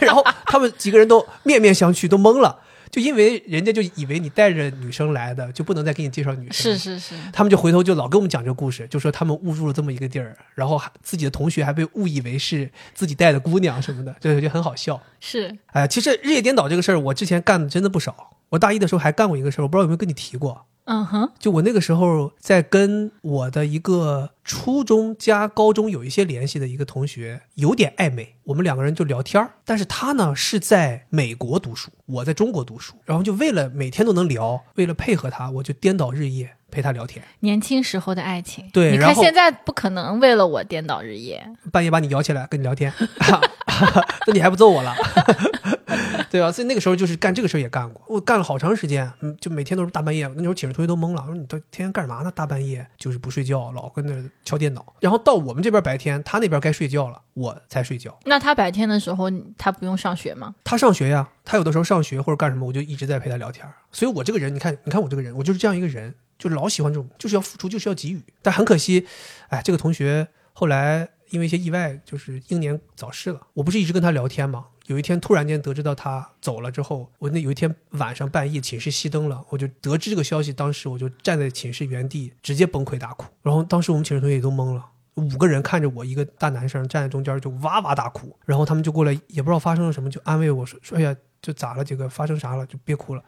[0.04, 2.60] 然后他们几个人都面面相觑，都懵了，
[2.90, 6.76] 就因为人家就以为你带着女生来的，就不能再给你介绍女生。
[6.76, 6.78] 是。
[6.78, 15.00] 是是，他们就回头就老跟我们讲这个故事，就说他们误入了这么一个地儿，然后还自己的同学还被误以为是自己带的姑娘什么的，就就很好笑。
[15.20, 18.30] 是哎，其实日夜颠倒这个事儿，我之前干的真的不少。
[18.50, 20.66] 我大一的时候还干过一个事儿，我不知道有没有跟你提过。
[20.84, 38.68] 嗯哼，就我那个时候在跟我的一个初中加高中有一些联系的一个同学有点暧昧，我们两个人就聊天儿但是他呢是在美国读书，我在中国读书，然后就为了每天都能聊，为了配合他，我就颠倒日夜陪他聊天，年轻时候的爱情。
[38.72, 41.46] 对你看现在不可能为了我颠倒日夜。
[41.70, 42.92] 半夜把你摇起来跟你聊天，
[44.26, 44.94] 那你还不揍我了？
[46.30, 46.50] 对吧？
[46.50, 50.26] 所以那个时候就是干这个事儿也干过，我干了好长时间，嗯，就每天都是大半夜。
[50.34, 52.32] 那时候寝室同学都懵了，我说你都天天干嘛呢？
[52.34, 54.94] 大半夜就是不睡觉，老跟那敲电脑。
[55.00, 58.18] 然后到我们这边白天，他那边该睡觉了，我才睡觉。
[58.24, 60.54] 那他白天的时候，他不用上学吗？
[60.64, 63.74] 他上学呀，他有的时候上学或者干什么，我就一直在陪他聊天儿。
[63.90, 68.20] 所以我这个人，你看，你看我这个人，我就是这样一个人，就老喜欢这种，就是要付出，就是要给予。
[68.42, 69.06] 但很可惜，
[69.48, 73.40] 哎，这个同学后来因为一些意外，就是英年早逝了。
[73.54, 74.66] 我不是一直跟他聊天吗？
[74.86, 83.26] 有一天突然间得知到他走了之后，我那有一天晚上半夜寝室熄灯了，我就得知这个消息，当时我就站在寝室原地直接崩溃大哭。
[83.42, 84.84] 然后当时我们寝室同学也都懵了。
[85.14, 93.22] 五个人看着我一个大男生站在中间就哇哇大哭，然后他们就过来，也不知道发生了什么，就安慰我说说哎呀，就咋了，这个发生啥了，就别哭了。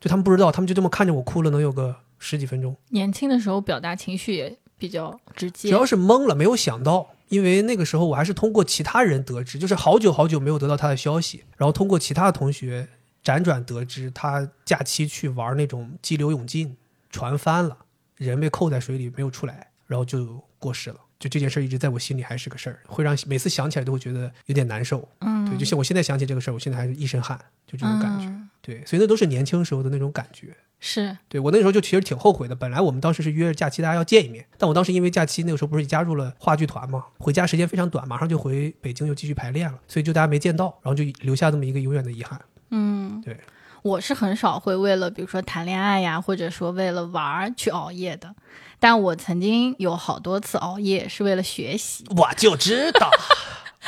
[0.00, 2.76] 就他们不知道，他们就这么看着我哭了，能有个十几分钟。
[2.88, 5.70] 年轻的时候表达情绪也比较直接。
[5.70, 12.88] 主要是懵了，没有想到，因为那个时候我还是通过其他人得知，就是好久好久没有得到他的消息，然后通过其他的同学
[13.24, 16.76] 辗转得知，他假期去玩那种激流勇进，
[17.10, 17.76] 船翻了，
[18.16, 20.96] 人被扣在水里没有出来，然后就过世了。
[21.18, 25.08] 就这件事儿一直在我心里还是个事儿，会让每次想起来都会觉得有点难受。
[25.20, 28.26] 嗯，对，就像我现在想起这个事儿，我现在还是一身汗，就这种感觉。
[28.26, 30.54] 嗯对，所以那都是年轻时候的那种感觉。
[30.78, 32.54] 是对我那时候就其实挺后悔的。
[32.54, 42.38] 本来我们当时是约着假期大家要见一面，但我当时因为假期那个时候不是加入了话剧团嘛，回家时间非常短，马上就回北京又继续排练了，所以就大家没见到，然后就留下这么一个永远的遗憾。
[42.70, 43.38] 嗯，对，
[43.82, 48.34] 我是很少会为了比如说谈恋爱呀，或者说为了玩儿去熬夜的。
[48.80, 52.04] 但我曾经有好多次熬夜是为了学习。
[52.16, 53.10] 我就知道。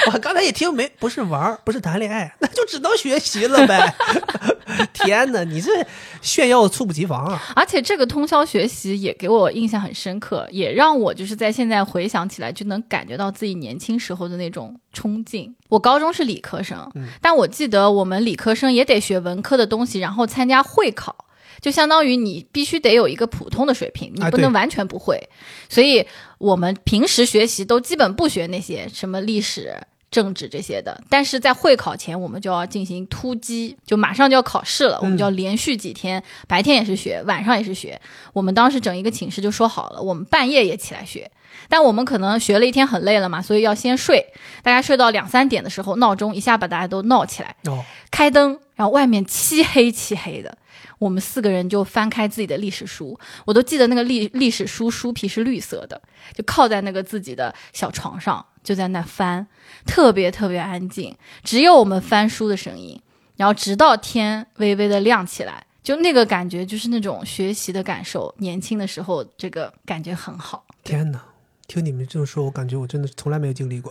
[0.13, 3.95] 我刚才一听没不是玩儿，不是谈恋爱，那就只能学习了呗。
[4.93, 5.71] 天哪，你这
[6.23, 7.41] 炫耀猝不及防啊！
[7.57, 15.55] 而且这个通宵学习也给我印象很深刻，也让我就是在现在回想起来就能感觉到自己年轻时候的那种冲劲。
[15.69, 21.27] 我高中是理科生，嗯但我记得我们理科生也得学文科的东西，然后参加会考。
[21.61, 25.29] 就相当于你必须得有一个普通的水平，你不能完全不会。
[25.69, 26.07] 所以
[26.39, 29.77] 我们平时学习都基本不学那些什么历史、
[30.11, 38.01] 政治这些的，但是在会考前我们就要进行突击，就马上就要考试了，我们就要连续几天，白天也是学，晚上也是学。
[38.33, 41.31] 我们当时整一个寝室就说好了，我们半夜也起来学。
[41.69, 44.25] 但我们可能学了一天很累了嘛，所以要先睡。
[44.63, 50.57] 大家睡到两三点的时候，闹钟一下把大家都闹起来，哦，开灯，然后外面漆黑漆黑的，
[50.99, 56.01] 我们四个人就翻开自己的历史书，我都记得那个历历史书书皮是绿色的，
[56.35, 59.47] 就靠在那个自己的小床上，就在那翻，
[59.87, 63.01] 特别特别安静，只有我们翻书的声音，
[63.37, 65.67] 然后直到天微微的亮起来。
[65.83, 68.35] 就那个感觉，就是那种学习的感受。
[68.39, 70.65] 年轻的时候，这个感觉很好。
[70.85, 71.25] 天哪！
[71.67, 73.91] 听你们这么说，我感觉我真的从来没有经历过。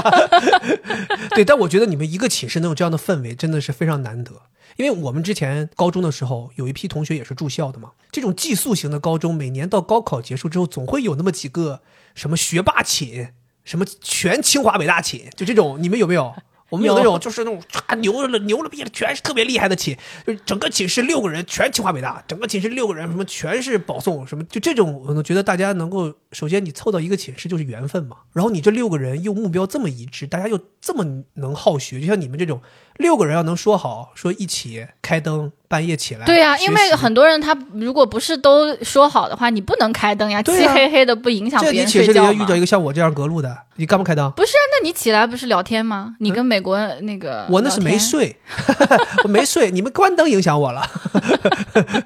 [1.30, 4.32] 对，但我觉得你们一个寝室能有这样的氛围，真的是非常难得。
[4.76, 7.92] 因为我们之前高中的时候，有一批同学也是住校的嘛。
[8.10, 11.80] 这种寄宿型的高中，每年到高考结束之后，总会有那么几个
[12.14, 13.32] 什么学霸寝，
[13.70, 16.34] 什么全清华北大寝，就这种，你们有没有？
[16.70, 31.04] 我们有那种就是那种啊牛了牛了逼了，全是特别厉害的寝，就是整个寝室六个人全清华北大，整个寝室六个人什么全是保送，什么就这种，我觉得大家能够首先你凑到一个寝室就是缘分嘛，然后你这六个人又目标这么一致，大家又这么
[31.34, 32.60] 能好学，就像你们这种
[33.00, 42.44] 六个人要能说好说一起开灯半夜起来，对呀、因为很多人他如果不是都说好的话，你不能开灯呀，漆黑黑的不影响这你别人寝室里要遇。
[42.44, 44.30] 到一个像我这样隔路的，你干嘛开灯？
[44.32, 46.16] 不是啊，那你起来不是聊天吗？
[46.18, 47.96] 你跟美国那个、我那是没。
[48.00, 48.34] 睡，
[49.22, 50.82] 我没睡，你们关灯影响我了。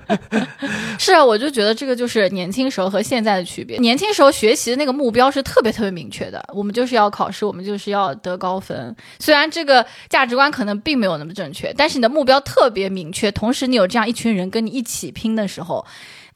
[0.98, 3.78] 是啊，我就觉得这个就是年轻时候和现在的区别。
[3.78, 8.94] 年轻时候学习的那个目标是特别特别明确的，我们就是要考试，我们就是要得高分。
[9.18, 15.84] 虽然这个价值观可能并没有那么正确，但是你的目标特别明确，同时你有这样一群人跟你一起拼的时候。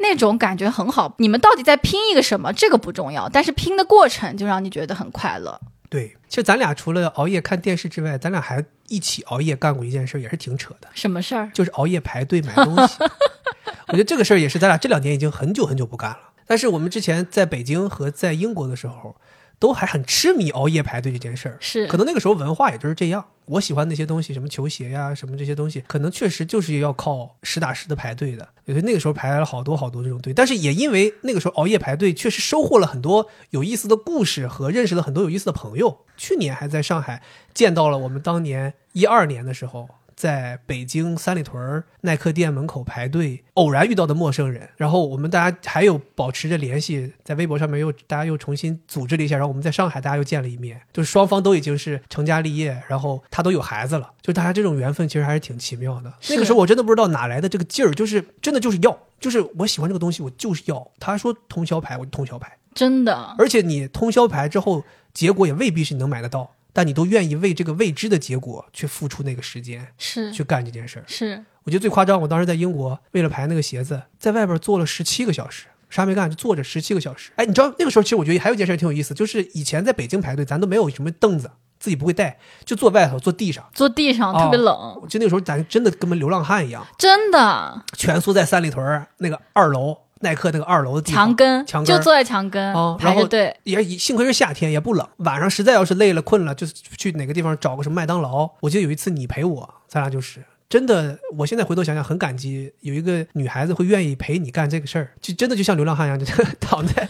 [0.00, 2.52] 那种感觉很好，你们到底在拼一个什么？
[2.52, 5.60] 这个不重要，但是拼的过程就让你觉得很快乐。
[5.90, 11.50] 对，其实咱俩除了熬夜看电视之外，咱俩还一起熬夜干过一件事，也是挺扯的，什么事儿？
[11.52, 12.94] 就是熬夜排队买东西。
[13.88, 16.18] 我觉得这个事儿也是咱俩这两年已经很久很久不干了。
[16.46, 19.16] 但是我们之前在北京和在英国的时候，
[19.58, 21.56] 都还很痴迷熬夜排队这件事儿。
[21.60, 23.24] 是可能那个时候文化也就是这样。
[23.46, 28.46] 我喜欢那些东西，什么球鞋呀，什么这些东西，可能确实就是要靠实打实的排队的。
[28.66, 36.04] 所以那个时候排了好多好多这种队，但是也因为那个时候熬夜排队，确实收获了很多有意思的故事和认识了很多有意思的朋友。
[36.16, 37.22] 去年还在上海
[37.54, 39.88] 见到了我们当年一二年的时候。
[40.18, 56.12] 在北京三里屯耐克店门口排队，偶然遇到的陌生人，然后我们大家还有保持着联系，在微博上面又大家又重新组织了一下，然后我们在上海大家又见了一面，就是双方都已经是成家立业，然后他都有孩子了，就大家这种缘分其实还是挺奇妙的。
[56.30, 60.90] 那个时候我真的不知道哪来的这个劲儿，就是真的就是要，就是我喜欢这个东西，我就是要。
[60.98, 63.36] 他说通宵排，我就通宵排，真的。
[63.38, 64.82] 而且你通宵排之后，
[65.14, 66.56] 结果也未必是你能买得到。
[66.78, 71.04] 但你都愿意为这个未知的结果去付出那个时间，是去干这件事儿。
[71.08, 72.20] 是，我觉得最夸张。
[72.20, 77.32] 我当时在英国，为了排那个鞋子，在外边坐了十七个小时，啥没干就坐着十七个小时。
[77.34, 85.04] 哎，你知道那个时候，其实我觉得还有一件事挺有意思，就是以前在北京排队，咱都没有什么凳子，自己不会带，就坐外头，坐地上，坐地上特别冷。
[85.08, 89.98] 就那个时候，咱真的跟个流浪汉一样，真的蜷缩在三里屯那个二楼。
[90.20, 95.06] 耐克那个二楼的地墙根，墙根就坐在墙根排着队，也幸亏是夏天，也不冷。
[95.18, 98.48] 晚上实在要是累了困了，就去哪个地方找个什么麦当劳。
[98.60, 101.18] 我记得有一次你陪我，咱俩就是真的。
[101.36, 106.26] 我现在回头想想，很感激有一个女孩子会愿意陪你干这个事儿，就真的就像流浪汉一样，就
[106.60, 107.08] 躺在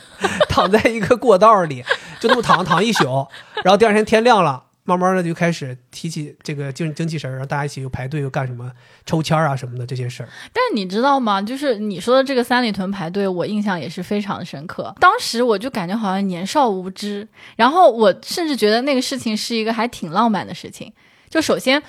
[0.49, 1.85] 躺在一个过道里，
[2.21, 3.27] 就那么躺躺一宿，
[3.65, 4.65] 然后第二天天亮了。
[4.89, 8.73] 慢慢的就开始提起这个精精气神然后大家一起又排队又干什么
[9.05, 10.29] 抽签啊什么的这些事儿。
[10.53, 11.43] 但是你知道吗？
[11.43, 14.95] 就是你说的这个三里屯排队，我印象也是非常深刻。
[14.99, 20.93] 当时我就感觉好像年少无知，然后我甚至觉得那个事情是一个还挺浪漫的事情。
[21.29, 21.83] 就首先。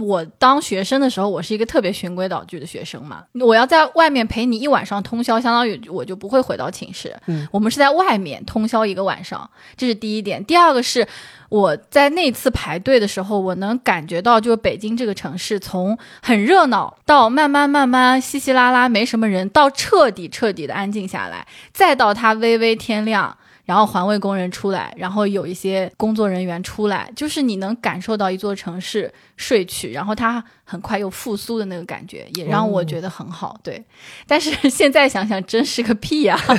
[0.00, 3.24] 我当学生的时候，我是一个特别循规蹈矩的学生嘛。
[3.40, 7.16] 我要在外面陪你一晚上通宵，相当于我就不会回到寝室。
[7.26, 10.44] 嗯，我们是在外面通宵一个晚上，这是第一点。
[10.44, 11.06] 第二个是
[11.48, 23.36] 我在那次排队的时候，我能感觉到，就是北京这个城市从很热闹到慢慢慢慢稀稀拉拉没什么人，到彻底彻底的安静下来，再到它微微天亮。
[23.64, 33.58] 然后环卫工人出来，然后有一些工作人员出来，就是你能感受到一座城市睡去，然后它很快又复苏的那个感觉，也让我觉得很好。
[33.62, 33.82] 对，
[34.26, 36.38] 但是现在想想，真是个屁呀！
[36.46, 36.58] 真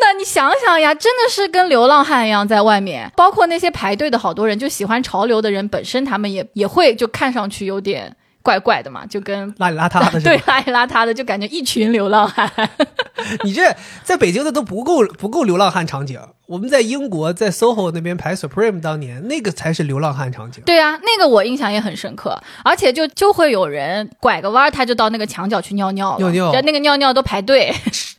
[0.00, 3.10] 的，你想想呀，真的是跟流浪汉一样在外面。
[3.16, 8.16] 包括那些排队的好多人，就喜欢潮流的人，本身他们也也会就看上去有点。
[8.44, 12.48] 怪怪的嘛，就跟邋里邋遢的， 对，邋里邋遢的，就感觉一群流浪汉。
[13.42, 16.20] 你这在北京的都不够不够流浪汉场景。
[16.46, 20.62] 我们在英国在 SOHO 那边排 Supreme 当年那个才是流浪汉场景。
[20.66, 27.72] 对啊，那个我印象也很深刻，而且就就会有人拐个弯，他就到那个墙角去尿尿，尿尿，那个尿尿都排队，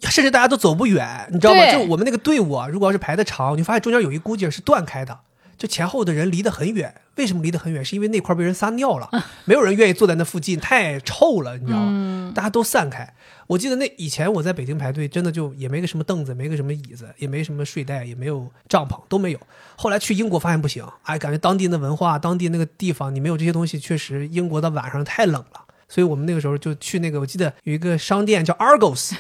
[0.10, 1.72] 甚至大家都走不远，你知道吗？
[1.72, 5.16] 就我们那个队伍啊，如果要是排的长，你发现中间有一股劲是断开的。
[5.58, 7.84] 就前后的人离得很远，为什么离得很远？
[7.84, 9.10] 是因为那块被人撒尿了，
[9.46, 12.32] 没有人愿意坐在那附近，太臭了，你知道吗？
[12.36, 13.14] 大家都散开。
[13.48, 19.40] 我记得那以前我在北京排队，真的就也没个什么凳子，没个什么椅子，也没什么睡袋，也没有帐篷，都没有。
[19.76, 25.62] 后来去英国发现不行，哎，感觉当地的文化，当地那个地方，你没有这些东西，确实英国的晚上太冷了。
[25.88, 29.14] 所以我们那个时候就去那个，我记得有一个商店叫 Argos，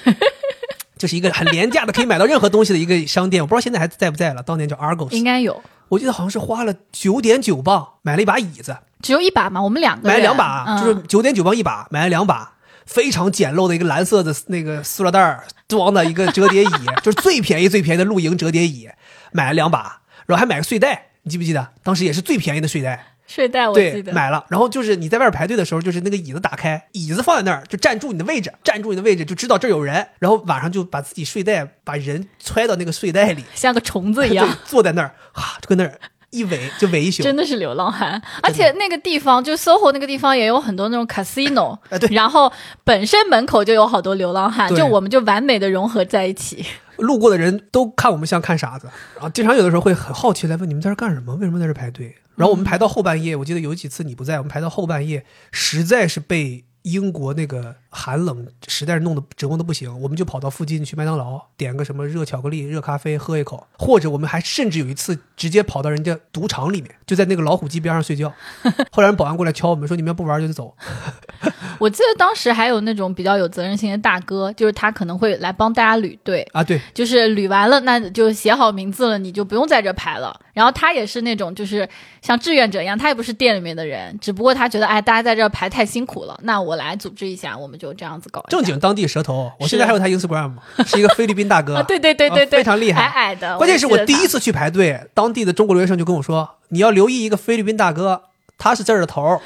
[0.97, 4.41] 就是一个很廉价的可以买到任何东西的一个商店，我不知道现在还在不在了。
[4.41, 5.61] 当年叫 Argos，应该有。
[5.89, 9.61] 我记得好像是花了九点九磅买了一把椅子，只有一把嘛？
[9.61, 12.53] 我们两个买了两把，就是九点九磅一把，买了两把，
[12.85, 16.71] 非常简陋的一个蓝色的那个塑料袋装的一个折叠椅，
[17.03, 18.89] 就是最便宜最便宜的露营折叠椅，
[19.31, 21.69] 买了两把，然后还买个睡袋，你记不记得？
[21.83, 23.14] 当时也是最便宜的睡袋。
[23.27, 30.07] 睡袋我记得买了，然后就是你在外边排队的时候，就是那个椅子打开，椅子放在那儿，就站住你的位置，站住你的位置，就知道这有人。
[30.19, 37.23] 然后晚上就把自己睡袋把人揣到那个睡袋里， 像个虫子 一样坐在那儿，哈，就跟那儿一围就围一宿。
[37.23, 42.51] 真的是流浪汉，而且那个地方就 SOHO 那个地方也有很多那种 casino， 对，然后
[42.83, 46.65] 本身门口就有好多流浪汉，就我们就完美的融合在一起。
[46.97, 51.35] 路过的人都看我们像看傻子，然后经常有的时候会很好奇来问你们在这干什么？
[51.35, 52.15] 为什么在这排队？
[52.35, 56.65] 然后我们排到后半夜，我记得有几次你不在，我们排到后半夜，实在是被。
[56.85, 68.31] 英国那个寒冷实在是弄得折磨的不行，我们就跑到附近去麦当劳点个什么热巧克力、热咖啡喝一口，或者我们还甚至有一次直接跑到人家赌场里面，就在那个老虎机边上睡觉。
[68.91, 70.75] 后来人保安过来敲我们说：“你们要不玩就得走。
[71.79, 80.39] ”我记得当时还有那种比较有责任心的大哥，就是他可能会来帮大家捋队啊，对，就是捋完了，那就写好名字了，你就不用在这排了。
[80.53, 81.87] 然后他也是那种就是
[82.21, 86.75] 像志愿者一样，他也不是店里面的人，只不过他觉得哎，大家在这排太辛苦了，那我。
[86.75, 88.43] 我来组织一下，我们就这样子搞。
[88.49, 90.53] 正经当地蛇头，我现在还有他 Instagram，
[90.85, 93.57] 是一个菲律宾大哥 啊，，对对对对啊对，非常厉害矮矮的。
[93.57, 98.23] 关键是我第一次，去排队，当地的中国留学生就跟我说：“你要留意一个菲律宾大哥，
[98.57, 99.41] 他是这儿的头。”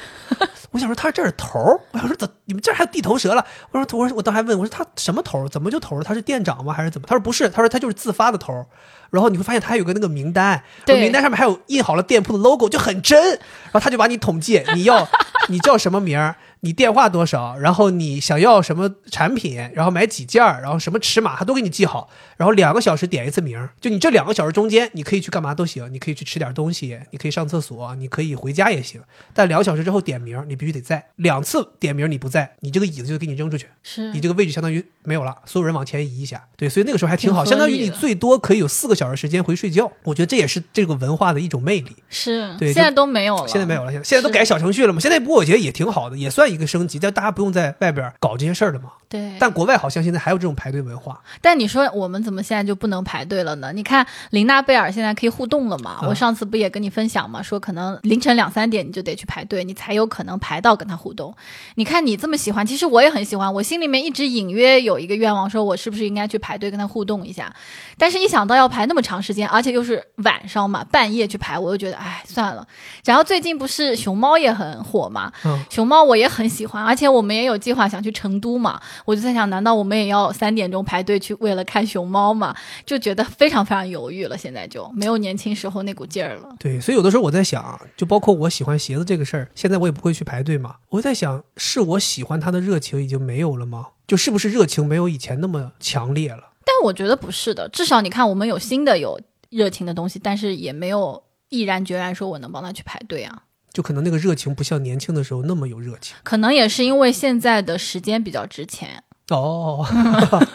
[0.72, 3.44] 我想说他是这儿的头儿，我想说怎你们这儿还有地头蛇了？
[3.72, 5.48] 我说我说我当时还问我说他什么头儿？
[5.48, 6.04] 怎么就头儿？
[6.04, 6.72] 他是店长吗？
[6.72, 7.08] 还是怎么？
[7.08, 8.66] 他说不是，他说他就是自发的头儿。
[9.10, 13.20] 然后你会发现他还有个那个名单，对名单上面还有印好了店铺的 logo，就很真。
[13.30, 15.08] 然后他就把你统计，你要
[15.48, 22.10] 你叫什么名儿，你电话多少，然后你想要什么产品，然后买几件儿，然后什么尺码，他都给你记好。
[22.36, 29.00] 然后两个小时点一次名儿，就你这两个小时中间，你可以去干嘛都行，你可以去吃点东西，你可以上厕所，你可以回家也行。
[29.34, 31.04] 但两个小时之后点名，你必须得在。
[31.16, 36.42] 两次点名你不在，你这个椅子就给你扔出去，是你这个位置相当于没有了，所有人往前移一下。
[36.56, 39.90] 对，所以那个时候还挺好，挺相当于你最多可以有四个小时时间回睡觉。
[40.04, 41.96] 我觉得这也是这个文化的一种魅力。
[42.08, 45.00] 是，对现在都没有了，现在没有了，现在现在都改小程序了嘛。
[45.00, 48.90] 现在不过我觉得也挺好的，也算一个升级，但大家不用在外边搞这些事儿了嘛。
[49.08, 53.72] 对，但国外好像现在还有这种排队文化，但你说我们怎么现在就不能排队了呢？
[53.72, 55.98] 你看琳娜贝尔现在可以互动了嘛？
[56.00, 61.34] 啊我上次不也跟你分享嘛，说可能凌晨两三点你就得去排队，你才有可能排到跟他互动。
[61.74, 67.52] 你看你这么喜欢，其实我也很喜欢，我心里面一直隐约有一个愿望，说我是不是应该去排队跟他互动一下？
[67.98, 72.64] 但是一想到要排那么长时间，而且又是晚上嘛，半夜去排，我又觉得哎算了。
[73.04, 82.54] 然后最近不是熊猫也很火嘛，嗯，熊猫我也很喜欢，而且我们也有计划想去成都嘛，我就在想，难道我们也要三点钟排队去为了看熊猫嘛？
[82.84, 86.48] 就觉得非常非常犹豫了，现在就没有年轻时候那股劲儿了。
[86.58, 90.76] 对，所以有的时候我在想，就包括我喜欢鞋子这个事儿，现在我也不会去排队嘛。
[90.88, 93.88] 我在想，是我喜欢它的热情已经没有了吗？
[94.06, 96.50] 就是不是热情没有以前那么强烈了？
[96.64, 103.44] 但我觉得不是的，至少你看我们有新的有热情的东西，但是也没有毅然决然说我能帮他去排队啊。
[103.72, 106.16] 就可能那个热情不像年轻的时候那么有热情。
[106.22, 109.86] 可能也是因为现在的时间比较值钱，哦，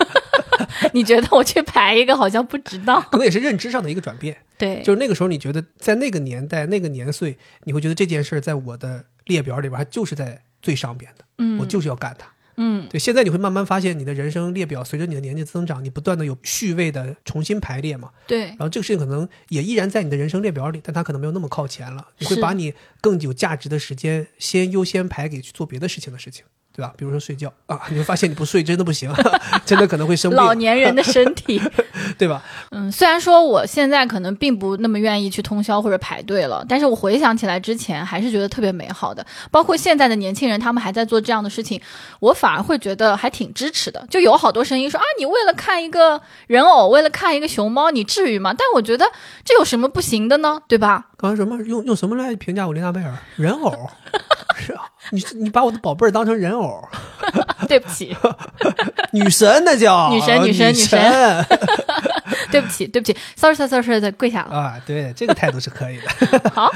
[0.93, 3.01] 你觉得我去排一个好像不值当？
[3.12, 4.38] 可能也是认知上的一个转变。
[4.58, 12.28] 对，就是那个时候，你觉得在那个年代、那个年岁，你会觉得这件事儿在我的列表里边，它就是在最上边的，嗯，我就是要干它。
[12.58, 18.10] 嗯，对，现在你会慢慢发现，你的人生列表随着你的年纪增长，你不断的有序位的重新排列嘛。
[18.28, 22.08] 对然，后这个事情可能也依然在你的人生列表里，但它可能没有那么靠前了。
[22.20, 26.94] 你会把你更有价值的时间先优先排给去做别的事情的事情，对吧？
[26.98, 29.12] 比如说睡觉啊，你会发现你不睡真的不行，
[29.65, 31.62] 真的可能会生病，老年人的身体。
[32.17, 32.41] 对吧？
[32.71, 39.25] 嗯，虽然说我现在可能并不那么愿意去通宵或者排队了，但是我回想起来之前还是觉得特别美好的。
[39.51, 41.80] 包括现在的年轻人，他们还在做这样的事情，
[42.19, 44.06] 我反而会觉得还挺支持的。
[44.10, 48.54] 就有好多声音说啊，你为了看一个人偶，为了看一个熊猫，你至于吗？
[48.58, 49.06] 但我觉得
[49.43, 50.62] 这有什么不行的呢？
[50.67, 51.08] 对吧？
[51.17, 53.13] 刚才什么用用什么来评价我琳娜贝尔？
[53.36, 53.89] 人偶，
[54.56, 56.84] 是啊，你你把我的宝贝儿当成人偶，
[57.68, 58.15] 对不起，
[59.13, 61.46] 女神那叫女神女神女女神
[62.52, 64.56] 对不起，对不起，sorry sorry sorry 跪下了。
[64.56, 66.50] 啊，对，这个态度是可以的。
[66.52, 66.72] 好，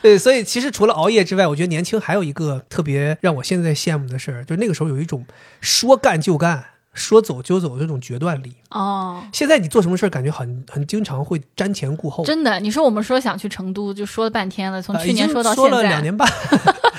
[0.00, 5.24] 对，所以其实除了熬夜之外，我觉得年轻还有一个特别让我现在羡慕的事儿，就是那个时候有一种
[5.60, 6.64] 说干就干、
[6.94, 8.54] 说走就走的这种决断力。
[8.70, 12.24] 哦，现在你做什么事儿，感觉很很经常会瞻前顾后。
[12.24, 16.28] 真的，你说我们说想去成都，就说了半天了，从呃去年说到现在，说了两年半，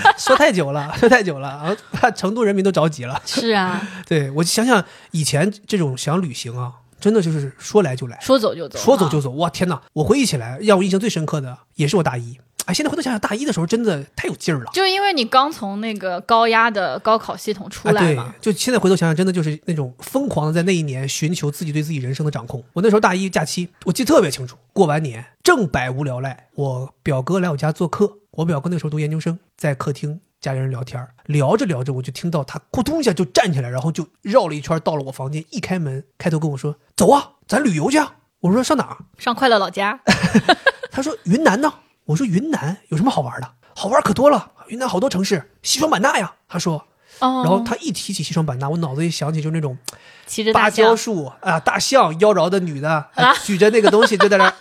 [0.18, 3.22] 说太久了， 说太久了，啊怕成都人民都着急了。
[3.26, 9.32] 是啊，对我想想以前这种想旅行啊，真的就是说来就来，说走就走，啊说走就走。
[9.32, 9.82] 哇天哪！
[9.94, 12.38] 我回忆起来，让我印象最深刻的也是我大一。
[12.66, 14.70] 哎，现在回头想想，大一的时候真的太有劲儿了。
[14.74, 22.64] 就因为你刚从那个高压的高考系统出啊，对来嘛，，就现在回头想想，真的就是那种疯狂的在那一年寻求自己对自己人生的掌控。
[22.74, 40.00] 我那时候大一假期，我记得特别清楚，过完年正百无聊赖，我表哥来我家做客，我表哥那时候读研究生，在客厅家里人聊天儿，聊着聊着，我就听到他咕咚一下就站起来，然后就绕了一圈到了我房间，一开门，开头跟我说：“走啊，咱旅游去啊。”我说：“上哪儿？”上快乐老家，
[40.90, 41.74] 他说云南呢？
[42.06, 43.52] 我说云南有什么好玩的？
[43.76, 46.36] 好玩可多了，云南好多城市，西双版纳呀。
[46.48, 46.88] 他说，
[47.20, 49.78] 哦，然后他一提起西双版纳，我脑子里想起就是那种
[50.26, 53.10] 骑着大芭蕉，树啊，大象妖娆的女的、
[53.44, 54.54] 举着那个东西就在那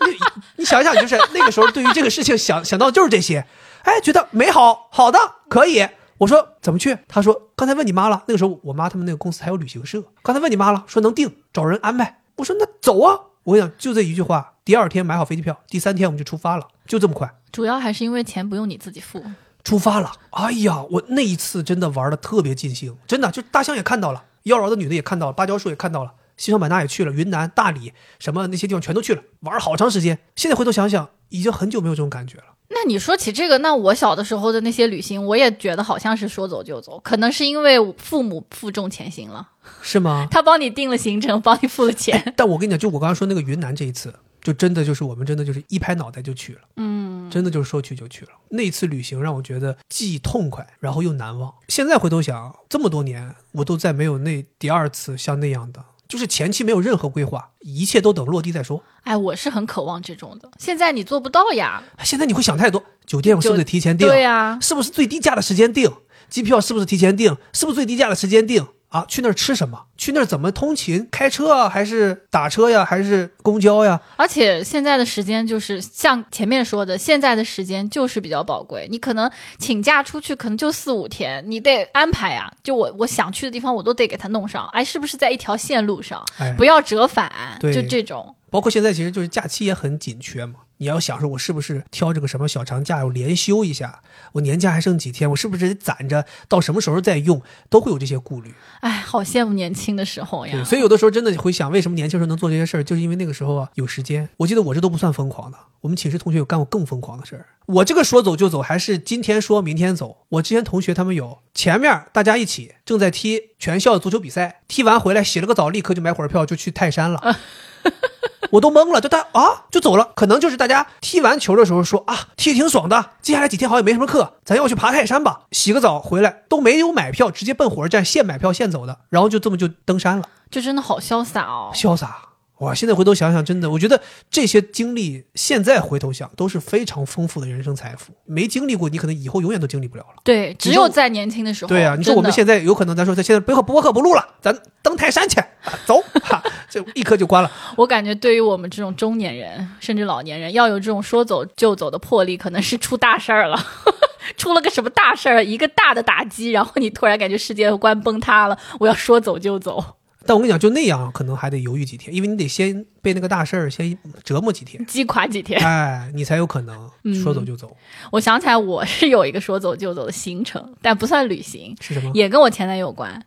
[0.57, 3.47] 你想想，就是那个时候对于这个事情想想到就是这些，
[3.83, 5.19] 哎，觉得美好，好的，
[5.49, 5.87] 可以。
[6.19, 6.99] 我说怎么去？
[7.07, 12.21] 他说刚才问你妈了，那个时候我妈他们那个公司还有旅行社，刚才问你妈了，说能定，找人安排。
[12.37, 13.21] 我说那走啊！
[13.45, 17.33] 我跟你讲，就这一句话，第二天买好飞机票，第三天我们就出发了，就这么快。
[17.53, 19.23] 主要还是因为钱不用你自己付，
[19.63, 20.13] 出发了。
[20.31, 30.19] 哎呀，我那一次真的玩的特别尽兴，真的就大象也看到了，妖娆的女的也看到了，芭蕉树也看到了，西双版纳也去了，云南、大理什么那些地方全都去了，玩了好长时间。
[30.37, 32.45] 现在回头想想，已经很久没有这种感觉了。
[32.71, 39.49] 那你说起这个，那我小的时候的那些旅行，我也觉得好像是说走就走，可能是因为父母负重前行了，
[39.83, 40.29] 是吗？
[40.31, 42.33] 他帮你定了行程，帮你付了钱。
[42.37, 48.33] 但我跟你讲，就我刚刚说那个云南这一次，就真的就是我们真的就是一拍脑袋就去了，嗯，真的就是说去就去了。
[48.51, 51.53] 那次旅行让我觉得既痛快，然后又难忘。
[51.69, 58.83] 现在回头想，这么多年我都再没有那第二次像那样的，就是前期没有任何规划，一切都等落地再说。
[59.03, 61.83] 哎，我是很渴望这种的，现在你做不到呀。
[62.03, 64.09] 现在你会想太多，酒店我是不是得提前订？
[64.09, 65.93] 对呀、是不是最低价的时间订？
[66.31, 67.37] 机票是不是提前订？
[67.53, 68.67] 是不是最低价的时间订？
[68.89, 69.85] 啊，去那儿吃什么？
[69.97, 71.07] 去那儿怎么通勤？
[71.11, 72.85] 开车啊，还是打车呀？
[72.85, 74.01] 还是公交呀？
[74.17, 78.89] 而且现在的时间就是像前面说的，现在的时间就是比较宝贵。
[78.91, 82.51] 你可能请假出去，可能就四五天，你得安排呀。
[82.63, 84.67] 就我我想去的地方，我都得给他弄上。
[84.73, 86.25] 哎，是不是在一条线路上？
[86.39, 87.31] 哎，不要折返，
[87.61, 88.35] 对就这种。
[88.51, 90.61] 包括现在其实就是假期也很紧缺嘛。
[90.79, 94.01] 你要想说，我是不是挑这个什么小长假，我连休一下？
[94.33, 95.29] 我年假还剩几天？
[95.31, 97.43] 我是不是得攒着到什么时候再用？
[97.69, 98.53] 都会有这些顾虑。
[98.81, 100.65] 哎，好羡慕年轻的时候，呀。
[100.65, 104.29] 所以有的时候真的会想，为什么年轻时候能做这些事儿，就是因为那个时候啊有时间。
[104.39, 107.47] 我记得我这都不算疯狂的，我们寝室同学有干过更疯狂的事儿。
[107.67, 110.25] 我这个说走就走，还是今天说明天走。
[110.29, 117.37] 我之前同学他们有，前面大家一起正在踢全校的足球比赛，踢完回来洗了个澡，立刻就买火车票就去泰山了。
[118.51, 125.41] 我都懵了，就他啊就走了，可能就是大家踢完球的时候说啊踢挺爽的，接下来几天好像也没什么课，咱要去爬泰山吧。
[125.53, 130.25] 洗个澡回来都没有买票，直接奔火车站现买票现走的，然后就这么就登山了。
[130.51, 131.71] 就真的好潇洒哦。
[131.75, 132.28] 潇洒。
[132.61, 132.75] 哇！
[132.75, 134.01] 现在回头想想，真的，我觉得
[134.31, 138.13] 这些经历，现在回头想都是非常丰富的人生财富。
[138.25, 140.23] 没经历过，你可能以后永远都经历不了了。
[140.25, 141.69] 对，只有在年轻的时候。
[141.69, 147.51] 对啊，你说我们现在有可能，咱说在现在播客播客不录了，咱登泰山去，啊、走，哈， 就立刻就关了。
[147.77, 153.59] 我感觉对于我们这种中年人甚至老年人，要有这种说走就走的魄力，可能是出大事儿了。
[154.37, 159.83] 出了个什么大事儿，一个大的打击，然后你突然感觉世界观崩塌了，我要说走就走，
[160.29, 165.59] 但我跟你讲，就那样可能还得犹豫几天，因为你得先被那个大事儿先折磨几天，击垮几天。
[165.65, 166.91] 哎，你才有可能
[167.25, 167.75] 说走就走。
[168.13, 172.11] 我想起来，我是有一个说走就走的行程，但不算旅行，是什么？
[172.13, 173.25] 也跟我前男友有关。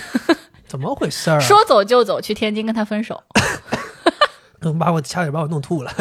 [0.66, 1.40] 怎么回事儿、啊？
[1.40, 3.22] 说走就走，去天津跟他分手，
[4.60, 5.92] 能把我差点把我弄吐了。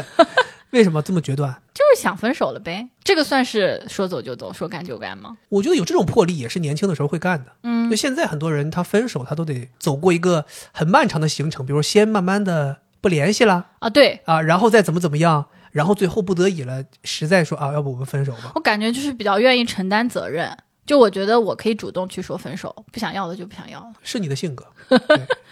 [0.72, 1.62] 为什么这么决断？
[1.74, 2.90] 就是想分手了呗。
[3.04, 5.38] 这个算是说走就走，说干就干吗？
[5.50, 7.52] 我觉得有这种魄力也是年轻的时候会干的。
[7.64, 18.52] 嗯就现在很多人他分手，他都得走过一个很漫长的行程，比如先慢慢的不联系了啊，对啊，然后再怎么怎么样，然后最后不得已了，实在说啊，要不我们分手吧。
[18.56, 20.58] 我感觉就是比较愿意承担责任。
[20.88, 23.94] 就我觉得我可以主动去说分手，不想要的就不想要了。
[24.02, 25.00] 是你的性格， 对，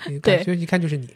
[0.07, 1.09] 你对感觉一看就是你。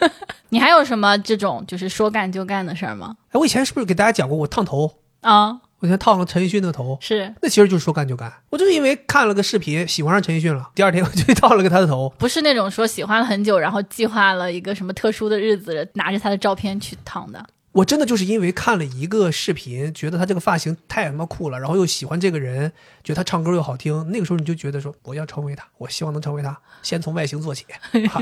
[0.50, 3.16] 你还有什么这种就是说干就干的事儿吗？
[3.30, 5.00] 哎，我以前是不是给大家讲过我烫头？
[5.20, 8.32] 啊，我以前烫了陈奕迅的头，是那其实就是说干就干。
[8.50, 12.08] 我就是因为看了个视频，喜欢上陈奕迅了，第二天我就去烫了个他的头。
[12.18, 17.44] 不是那种说喜欢了很久，然后计划了一个什么特殊的日子，拿着他的照片去烫的？
[17.74, 22.70] 我真的就是因为看了一个视频，觉得他这个发型太他妈酷了，然后又喜欢这个人，
[23.02, 27.66] 觉得他唱歌又好听，那个时候你就觉得说我要成为他，我希望能成为他，先从外形做起。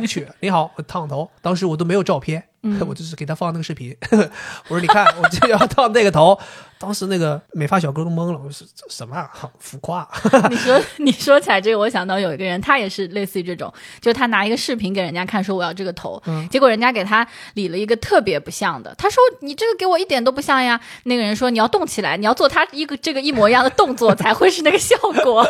[0.08, 2.42] 去，你好，我烫头，当时我都没有照片，
[2.86, 3.96] 我就是给他放那个视频，
[4.68, 6.38] 我说你看，我就要烫那个头，
[6.78, 10.08] 当时那个美发小哥都懵了，我说这什么啊，浮夸。
[10.48, 20.80] 你说你说起来这个，我想到有一个人，他也是类似于这种，就是他拿一个视频给人家看，说我要这个头，嗯结果人家给他理了一个特别不像的，他说你这个给我一点都不像呀。
[21.04, 25.44] 那个人说你要动起来，你要做他一个这个一模一样的动作才会是那个效果。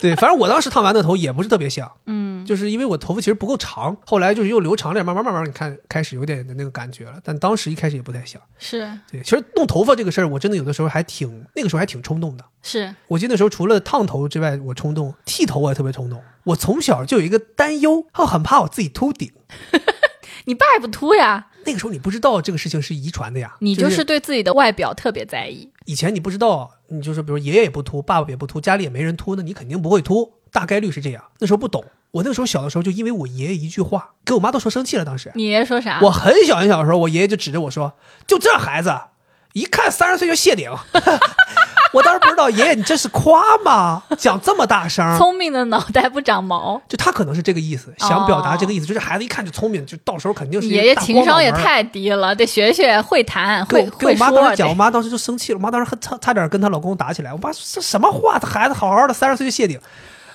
[0.00, 8.40] 对，反正我当时烫完的头也不是特别像，嗯，就是因为我头发其实不够长，后来就是又留长点，慢慢慢慢你看开始有点的那个感觉了，但当时一开始也不太想。
[8.58, 12.44] 是对，其实弄头发这个事儿，我真的有的时候还挺那个时候还挺冲动的。
[12.62, 16.22] 是，我记得那时候除了烫头之外，我冲动剃头我也特别冲动。
[16.44, 19.32] 我从小就有一个担忧，我很怕我自己秃顶。
[20.46, 25.70] 你爸也不秃呀，那个时候你不知道这个事情是遗传的呀，你就就是对自己的外表特别在意。
[25.86, 31.24] 以前你不知道，你就是比如爷爷也不秃，爸爸也不秃，家里也没人秃，那你肯定不会秃，大概率是这样。
[31.40, 35.04] 那时候不懂，我那时候小的时候就因为我爷爷一句话，给我妈都说生气了。
[35.04, 35.98] 当时你爷爷说啥？
[36.00, 37.92] 我很小很小的时候，我爷爷就指着我说
[38.24, 38.96] ：“就这孩子，
[39.54, 40.70] 一看三十岁就谢顶。
[41.92, 44.02] ”我当时不知道，爷爷你这是夸吗？
[44.16, 46.80] 讲这么大声，聪明的脑袋不长毛。
[46.88, 54.74] 就他可能是这个意思，想表达这个意思，就是孩子一看就聪明，就到时候肯定是爷爷情商也太低了，得学学会谈，会会我给我妈当时讲，我。
[54.74, 57.32] 妈当时就生气了，我妈当时很差差点跟她老公打起来。
[57.32, 58.38] 我妈说这什么话？
[58.40, 59.78] 这孩子好好的，三十岁就谢顶。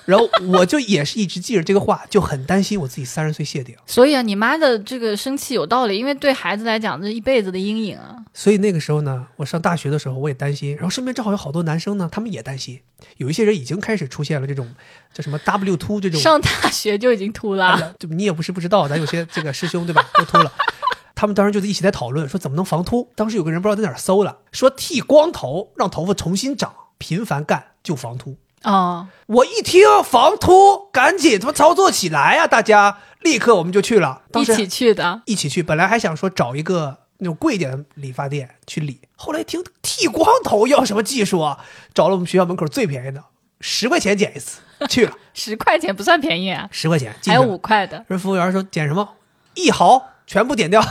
[0.06, 3.76] 然后我就也是一直记着这个话，就很担心我自己三十岁谢顶。
[3.86, 8.16] 所以啊，你妈的这个生气有道理，因为对孩子来讲，这一辈子的阴影啊。
[8.34, 12.80] 所以那个时候呢，我上大学的时候我也担心，然后身边正好有好多男生呢，他们也担心，
[13.18, 14.68] 有一些人已经开始出现了这种
[15.12, 16.20] 叫什么 W 秃这种。
[16.20, 20.52] 上大学就已经秃了，就你也不是不知道，咱有些这个师兄对吧，都秃了。
[21.14, 23.10] 他们当时就一起在讨论，说怎么能防秃。
[23.14, 28.38] 当时有个人不知道在哪儿搜了，说剃光头让头发重新长，频繁干就防秃。
[28.64, 32.46] 哦，我一听防秃，赶紧他妈操作起来呀！
[32.46, 35.62] 大家立刻我们就去了，一起去的，一起去。
[35.62, 41.64] 本来还想说找一个那种贵一点的理发店去理，后来一听剃光头要什么技术啊？
[41.94, 43.24] 找了我们学校门口最便宜的，
[43.60, 45.16] 十块钱剪一次，去了。
[45.32, 48.04] 十块钱不算便宜啊，十块钱还有五块的。
[48.08, 49.16] 人服务员说剪什么？
[49.54, 50.82] 一毫全部剪掉，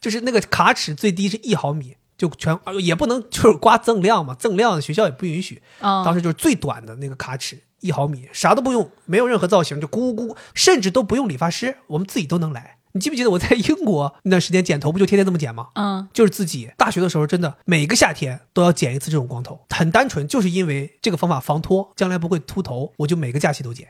[0.00, 1.96] 就是那个卡尺最低是一毫米。
[2.16, 5.62] 就全也不能 就是刮锃亮嘛，锃亮学校也不允许。
[5.80, 12.78] 当时就是最短的那个卡尺一毫米，啥都不用，没有任何造型，就咕咕，甚至都不用理发师，我们自己都能来。
[12.92, 15.68] 你记不记得我在英国那段时间剪头不就天天这么剪吗？
[15.74, 23.88] 嗯，就是自己大学的时候真的每个夏天都要剪一次这种光头，很单纯，就是因为这个方法防脱，将来不会秃头，我就每个假期都剪。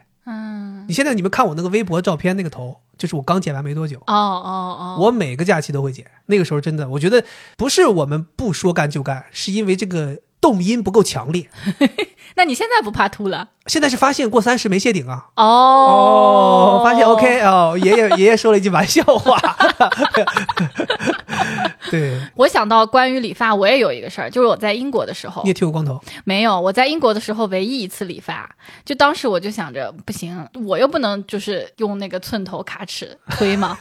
[0.87, 3.99] 嗯，你现在你们看我那个微博照片，那个头就是我刚剪完没多久。
[3.99, 6.07] 哦哦哦，我每个假期都会剪。
[6.27, 7.25] 那个时候真的，我觉得
[7.57, 11.49] 不是我们不说干就干，是因为这个动因不够强烈。
[12.37, 13.49] 那你现在不怕秃了？
[13.67, 15.27] 现在是发现过三十没谢顶啊。
[15.37, 19.41] 哦，发现 OK 哦，爷爷 爷爷说了一句玩笑话。
[21.91, 25.99] 对，我想到关于理发，我也有一个事儿，就是我在英国的时候，你也剃过光头？
[26.25, 33.79] 没有，我在英国的时候唯一一次理发，就当时我就想着，不行，我又不能就是用那个寸头卡尺推嘛，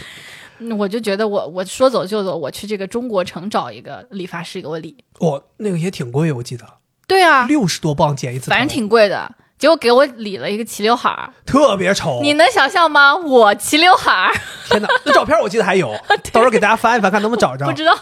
[0.78, 4.96] 我就觉得我我说走就走，我去这个中国城找一个理发师给我理。
[5.20, 6.64] 哦，那个也挺贵，我记得。
[7.06, 9.30] 对啊，六十多磅剪一次，反正挺贵的。
[9.56, 12.20] 结果给我理了一个齐刘海儿，特别丑。
[12.22, 13.14] 你能想象吗？
[13.14, 14.32] 我齐刘海儿，
[14.68, 14.88] 天哪！
[15.04, 15.94] 那照片我记得还有，
[16.32, 17.64] 到时候给大家翻一翻，看能不能找着。
[17.64, 17.96] 不知道，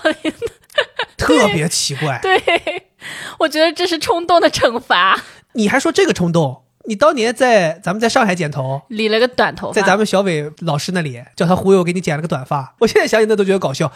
[1.17, 2.19] 特别奇怪。
[2.23, 2.41] 对，
[3.39, 5.21] 我觉得这是冲动的惩罚。
[5.53, 6.63] 你还说这个冲动？
[6.87, 12.75] 你当年在咱们在上海剪头，理了个短头发，在咱们小伟老师那里叫他忽悠给你剪了个短发。
[12.81, 13.93] 我现在想起那都觉得搞笑。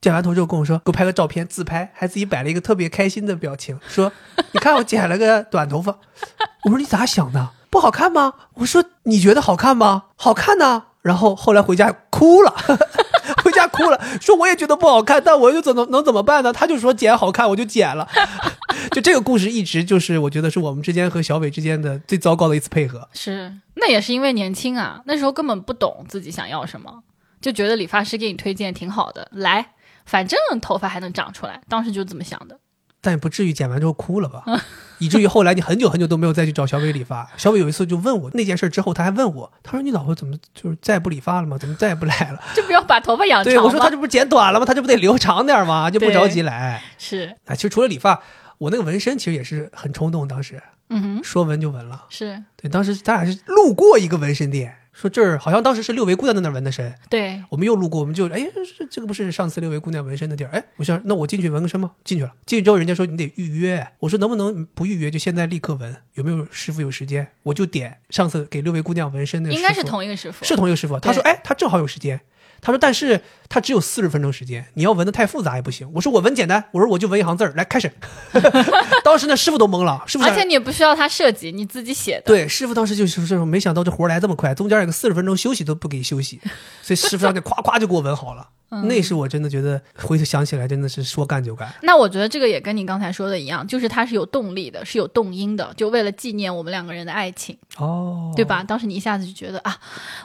[0.00, 4.10] 剪完头之后跟我说，给我拍个照片自拍，还自己摆了一个特别开心的表情，说
[4.52, 5.98] ：“你看我剪了个短头发。
[6.64, 7.50] ”我说：“你咋想的？
[7.68, 10.04] 不好看吗？”我说：“你觉得好看吗？
[10.16, 12.54] 好看呢。”然后后来回家哭了，
[13.42, 16.52] 回家哭了，说我也觉得不好看，但我又怎么能怎么办呢？
[16.52, 18.06] 他就说剪好看，我就剪了。
[18.92, 23.08] 就这个故事一直就是我觉得是我们之间和小伟之间的最糟糕的一次配合。
[23.12, 27.02] 是，那也是因为年轻啊，那时候根本不懂自己想要什么，
[27.40, 29.72] 就觉得理发师给你推荐挺好的，来。
[30.10, 32.58] 反正头发还能长出来，当时就这么想的，
[33.00, 34.42] 但也不至于剪完之后哭了吧？
[34.98, 37.30] 以至于后来你很久很久都没有再去找小伟理发。
[37.36, 41.56] 小伟有一次就问我那件事之后，他还问我，他说：“你老婆怎么就是再也不理发了吗？
[41.56, 42.42] 怎么再也不来了？
[42.56, 44.66] 就不要把头发养长。”对，我说他这不是剪短了吗？
[44.66, 45.88] 他这不得留长点吗？
[45.88, 46.82] 就不着急来。
[46.98, 48.20] 是啊，其实除了理发，
[48.58, 52.04] 我那个纹身其实也是很冲动，当时嗯哼，说纹就纹了。
[52.10, 54.76] 是对，当时咱俩是路过一个纹身店。
[55.00, 58.46] 说这儿好像当时是六维姑娘在那纹的身，对，我们又路过，我们就哎，
[58.90, 60.50] 这个不是上次六维姑娘纹身的地儿？
[60.50, 61.92] 哎，我想那我进去纹个身吗？
[62.04, 65.96] 进去了，进去之后人家说你得预约，我说能不能不预约就现在立刻纹？
[66.14, 67.26] 有没有师傅有时间？
[67.44, 71.00] 我就点上次给六维姑娘纹身的，应该是同一个师傅，是同一个师傅。
[71.00, 72.20] 他说哎，他正好有时间。
[72.62, 77.90] 他说：“但是他只有四十分钟时间，你要纹的太复杂也不行。”我说：“我纹简单。”我说：“我就纹一行字儿，来开始。
[79.02, 82.22] ”当时那师傅都懵了，师傅而且你也不需要他设计，你自己写的。
[82.26, 86.40] 对，师傅当时就是说：“没想到这活来这么快，中间有个四十分钟休息都不给休息，
[86.82, 91.72] 所以师傅上去 夸夸就给我纹好了。”那是我真的觉得回头想起来真的是说干就干。
[91.82, 98.62] 那我觉得这个也跟你刚才说的一样，就是它是有动力的，是有动因的，就为了纪念我们两个人的爱情哦，对吧？
[98.62, 99.76] 当时你一下子就觉得啊，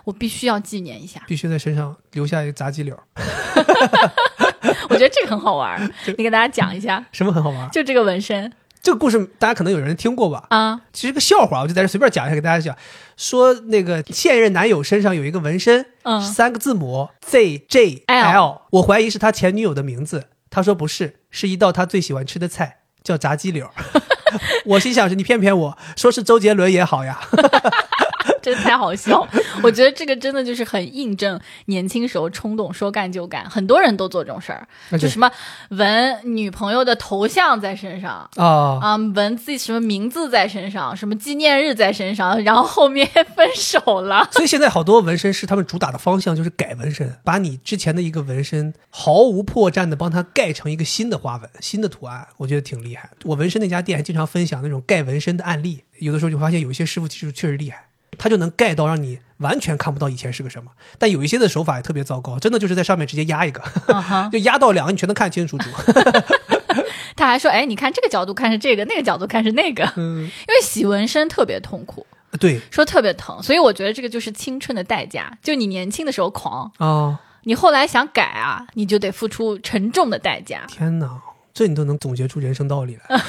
[0.03, 2.97] 我必须要纪念一下，必须在身上留下一个杂鸡柳。
[4.89, 5.81] 我觉得这个很好玩，
[6.17, 7.69] 你给大家讲一下什么很好玩？
[7.71, 8.51] 就这个纹身，
[8.85, 10.45] 这个故事大家可能有人听过吧？
[10.49, 12.77] 啊，其实个笑话，我就在这随便讲一下给大家讲。
[13.17, 20.25] 说那个现任男友身上有一个纹身，嗯，三个字母 Z J L，我怀疑是他前女友的名字。
[20.51, 23.67] 他说不是，是一道他最喜欢吃的菜，叫炸鸡柳。
[24.65, 25.77] 我心想是你骗骗我？
[25.97, 27.19] 说是周杰伦也好呀。
[28.45, 29.27] 真的太好笑。
[29.63, 34.67] 我觉得这个真的就是很印证年轻时候冲动，说干就干，很多人都做这种事儿，
[34.99, 35.31] 就什么
[35.69, 38.29] 纹女朋友的头像在身上。
[38.35, 44.29] 啊，啊，纹自己什么名字在身上，什么纪念日在身上，然后后面分手了。
[44.31, 53.09] 所以现在好多纹身师他们主打的方向就是改纹身，把你之前的一个纹身毫无破绽的帮它盖成一个新的花纹、新的图案，我觉得挺厉害。
[53.23, 57.87] 我纹身那家店还经常分享那种盖纹身的案例，有的时候就发现有一些师傅其实确实厉害，
[58.17, 60.71] 他就能盖到让你完全看不到以前是个什么。
[60.97, 63.61] 但有一些的手法也特别糟糕，真的就是在上面直接压一个，
[64.31, 65.69] 就压到两个你全能看清楚楚。
[67.15, 69.85] 他还说：“哎，你看这个角度看是这个，那个角度看是那个。
[69.95, 72.05] 嗯，因为洗纹身特别痛苦，
[72.39, 75.37] 对说特别疼，所以我觉得这个就是青春的代价。
[75.41, 80.65] 就你年轻的时候狂，啊，你后来想改啊，你就得付出沉重的代价。
[80.67, 81.09] 天哪，
[81.53, 83.17] 这你都能总结出人生道理来。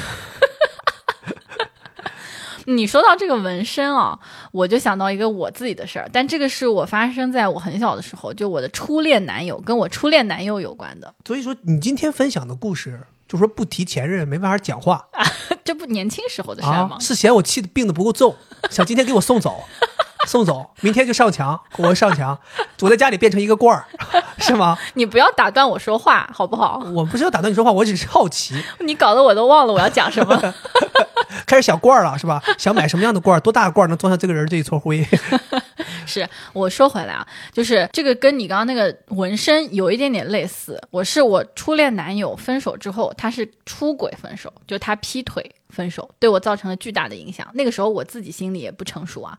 [2.74, 4.18] 你说到这个纹身啊，
[4.52, 11.14] 我就想到一个我自己的事儿，但这个是我发生在我很小的时候，就我的初恋男友跟我初恋男友有关的。
[11.24, 15.06] 所以说，你今天分享的故事，就说不提前任没办法讲话
[15.64, 18.34] 这不年轻时候的事儿吗？，啊是嫌我气的病的不够重，
[18.70, 19.62] 想今天给我送走，
[20.26, 22.38] 送走，明天就上墙，我上墙，
[22.82, 23.86] 我在家里变成一个罐儿，
[24.38, 24.76] 是吗？
[24.94, 26.82] 你不要打断我说话，好不好？
[26.92, 30.36] 我不是要打断你说话，我只是好奇，你搞得我都忘了我要讲什么。
[31.46, 32.42] 开始想罐儿了，是吧？
[32.58, 35.06] 想买什么样的罐儿，多大的罐儿能装下这个人这一撮灰？
[36.06, 40.80] 是我说回来啊，就是这个跟你刚刚那个纹身有一点点类似。
[40.90, 47.46] 我是我初恋男友分手之后，他是出轨分手，就他劈腿分手，对我造成了巨大的影响。
[47.54, 49.38] 那个时候我自己心里也不成熟啊，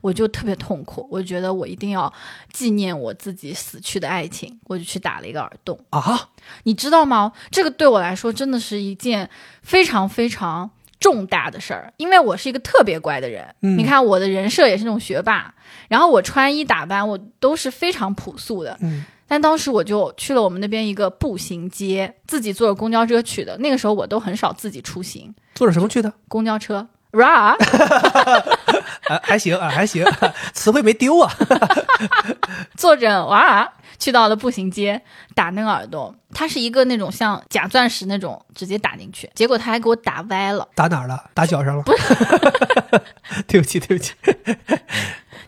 [0.00, 2.12] 我就特别痛苦，我觉得我一定要
[2.52, 5.78] 纪念我自己死去的爱情，我就去打了一个耳洞。
[5.90, 6.28] 啊，
[6.64, 7.32] 你知道吗？
[7.50, 9.28] 这个对我来说真的是一件
[9.62, 10.70] 非常非常
[11.00, 13.54] 重大的事儿，因为我是一个特别乖的人。
[13.62, 15.54] 嗯你看我的人设也是那种学霸，
[15.88, 18.76] 然后我穿衣打扮我都是非常朴素的。
[18.80, 23.56] 嗯，但当时我就去了我们那边一个步行街，自己坐着公交车去的。
[23.58, 26.12] 那个时候我都很少自己出行，坐着什么去的？
[26.28, 26.86] 公交车。
[27.10, 27.56] ra，
[29.08, 30.04] 啊，还行啊，还行，
[30.52, 31.32] 词汇没丢啊。
[32.76, 33.66] 坐着哇
[33.98, 35.00] 去到了步行街
[35.34, 40.68] 打那个耳洞，它是一个那种像假钻石那种，直接打进去，结果他还给我打歪了。
[40.74, 41.30] 打哪儿了？
[41.32, 41.84] 打脚上了？
[43.48, 44.12] 对不起，对不起。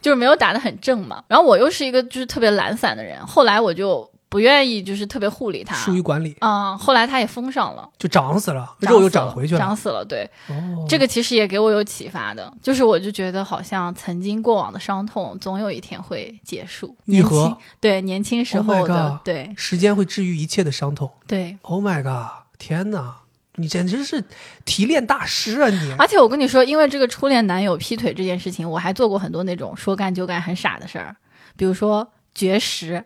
[0.01, 1.23] 就是没有打得很正嘛。
[1.29, 5.75] 然后我又是一个就是特别懒散的人，后来我就不愿意就是特别护理它。
[5.75, 9.61] 疏于管理，嗯，后来它也封上了，就长死了，肉又长回去了。
[9.61, 10.05] 长死了。
[10.05, 16.97] 对，哦，这个其实也给我有启发的，就是我就觉得好像曾经过往的伤痛，总有一天会结束。
[17.07, 21.11] 愈合对年轻时 Oh 候的 God 对时间会治愈一切的伤痛。
[21.27, 21.59] 对。
[21.63, 22.45] Oh my god！
[22.59, 23.17] 天哪，
[23.61, 24.23] 你简直是
[24.65, 25.95] 提炼大师啊你！
[25.99, 31.15] 而且我跟你说，因为这个初恋男友劈腿这件事情，我还做过很多那种说干就干很傻的事儿，
[31.57, 33.05] 比如说绝食。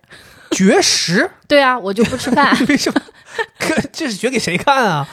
[0.51, 1.29] 绝食？
[1.49, 3.01] 对啊，我就不吃饭， 为什么？
[3.59, 5.09] 可这是绝给谁看啊？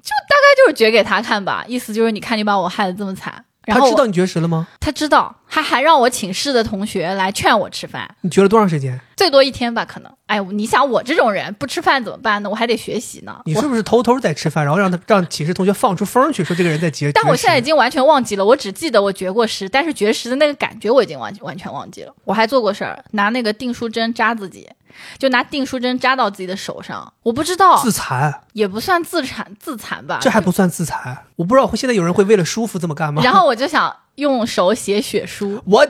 [0.00, 4.66] 就大概就是绝给他看吧，意思就是你看你把我害得这么惨，然后他知道你绝食了吗？
[4.80, 8.98] 他知道，他还让我寝室的同学来劝我吃饭，你绝了多长时间？
[9.16, 10.12] 最多一天吧，可能。
[10.26, 12.48] 哎，你想我这种人不吃饭怎么办呢？
[12.48, 13.40] 我还得学习呢。
[13.44, 17.10] 你是不是偷偷在吃饭，然后让他让寝室同学放出风去，说这个人在绝？
[17.12, 22.14] 但我现在已经完全忘记了，我只记得我绝过食，但是绝食的那个感觉我已经完完全忘记了。
[22.24, 24.68] 我还做过事儿，拿那个订书针扎自己，
[25.18, 27.12] 就拿订书针扎到自己的手上。
[27.22, 30.18] 我不知道，自残，也不算自残自残吧。
[30.20, 31.16] 这还不算自残。
[31.36, 33.22] 我不知道会现在有人会为了舒服这么干吗？
[33.22, 35.86] 然后我就想用手写血书， 我，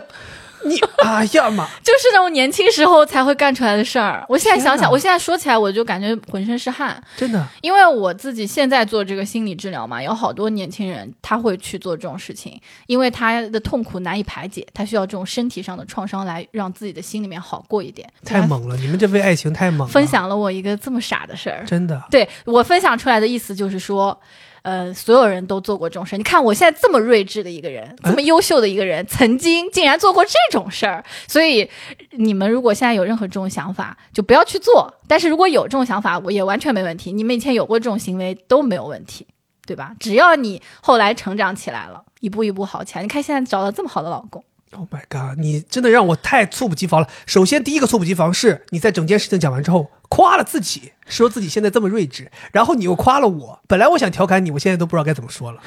[0.65, 1.67] 你，哎呀妈！
[1.83, 4.25] 就是那种年轻时候才会干出来的事儿。
[4.29, 18.09] 我现在想想，我现在说起来我就感觉浑身是汗，真的，因为我自己现在做这个心理治疗嘛，有好多年轻人他会去做这种事情，因为他的痛苦难以排解，他需要这种身体上的创伤来让自己的心里面好过一点。
[18.25, 18.77] 太猛了！
[18.77, 19.93] 你们这为爱情太猛了。
[19.93, 21.65] 分，享了我一个这么傻的事儿。
[21.65, 24.19] 真的，对我分享出来的意思就是说，
[24.63, 26.19] 呃，所有人都做过这种事儿。
[26.19, 31.05] 你看我现在这么睿智的一个人，这么优秀的一个人，曾经竟然做过这种事儿。
[31.27, 31.69] 所以
[32.13, 34.93] 你们如果现在有任何这种想法，就不要去做。
[35.07, 37.13] 但是如果有这种想法，我也完全没问题。
[37.13, 39.27] 你们以前有过这种行为都没有问题，
[39.67, 39.95] 对吧？
[39.99, 43.03] 只要你后来成长起来了，一步一步好起来。
[43.03, 45.39] 你看现在找到这么好的老公，Oh my god！
[45.39, 47.09] 你真的让我太猝不及防了。
[47.27, 53.61] 首先，第一个猝不及防是你在整件事情讲完之后夸了自己，说自己现在这么睿智，然后你又夸了我。
[53.67, 55.63] 本来我想调侃你，我现在都不知道该怎么说了，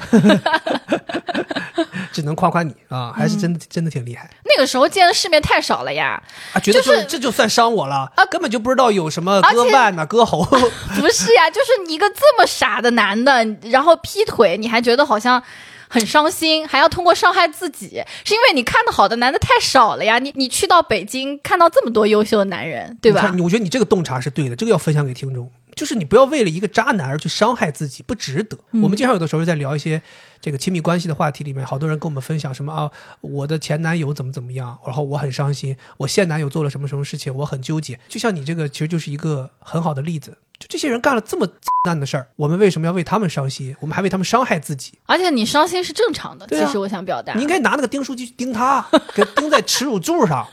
[2.12, 6.22] 只能夸夸你啊，还是真的、真的挺厉害那个时候见的世面太少了呀。
[6.52, 6.60] 啊！
[6.60, 10.44] 觉得就是这就算伤我了啊，根本就不知道有什么割腕呐、割喉。
[11.00, 15.42] 不是呀，就是你一个这么傻的男的，然后劈腿，你还觉得好像
[15.92, 20.18] 很伤心，还要通过伤害自己，是因为你看的好的男的太少了呀。
[20.18, 23.42] 你你去到北京看到这么多优秀的男人，对吧你？
[23.42, 25.52] 我觉得你这个洞察是对的，这个要分享给听众。
[25.76, 28.58] 就是你不要为了一个渣男而去伤害自己，不值得。
[28.72, 30.00] 嗯我们经常有的时候在聊一些
[30.40, 32.90] 这个亲密关系的话题里面，好多人跟我们分享什么啊，
[33.20, 37.98] 我的前男友怎么怎么样，然后我很伤心，我现男友做了什么什么事情，我很纠结。
[38.08, 40.36] 就像你这个，其实就是一个很好的例子。
[40.62, 41.44] 就这些人干了这么
[41.88, 43.74] 烂的事儿，我们为什么要为他们伤心？
[43.80, 44.96] 我们还为他们伤害自己？
[45.06, 50.46] 而且你伤心是正常的，其实我想表达，你应该拿那个钉书机去钉他，给钉在耻辱柱上，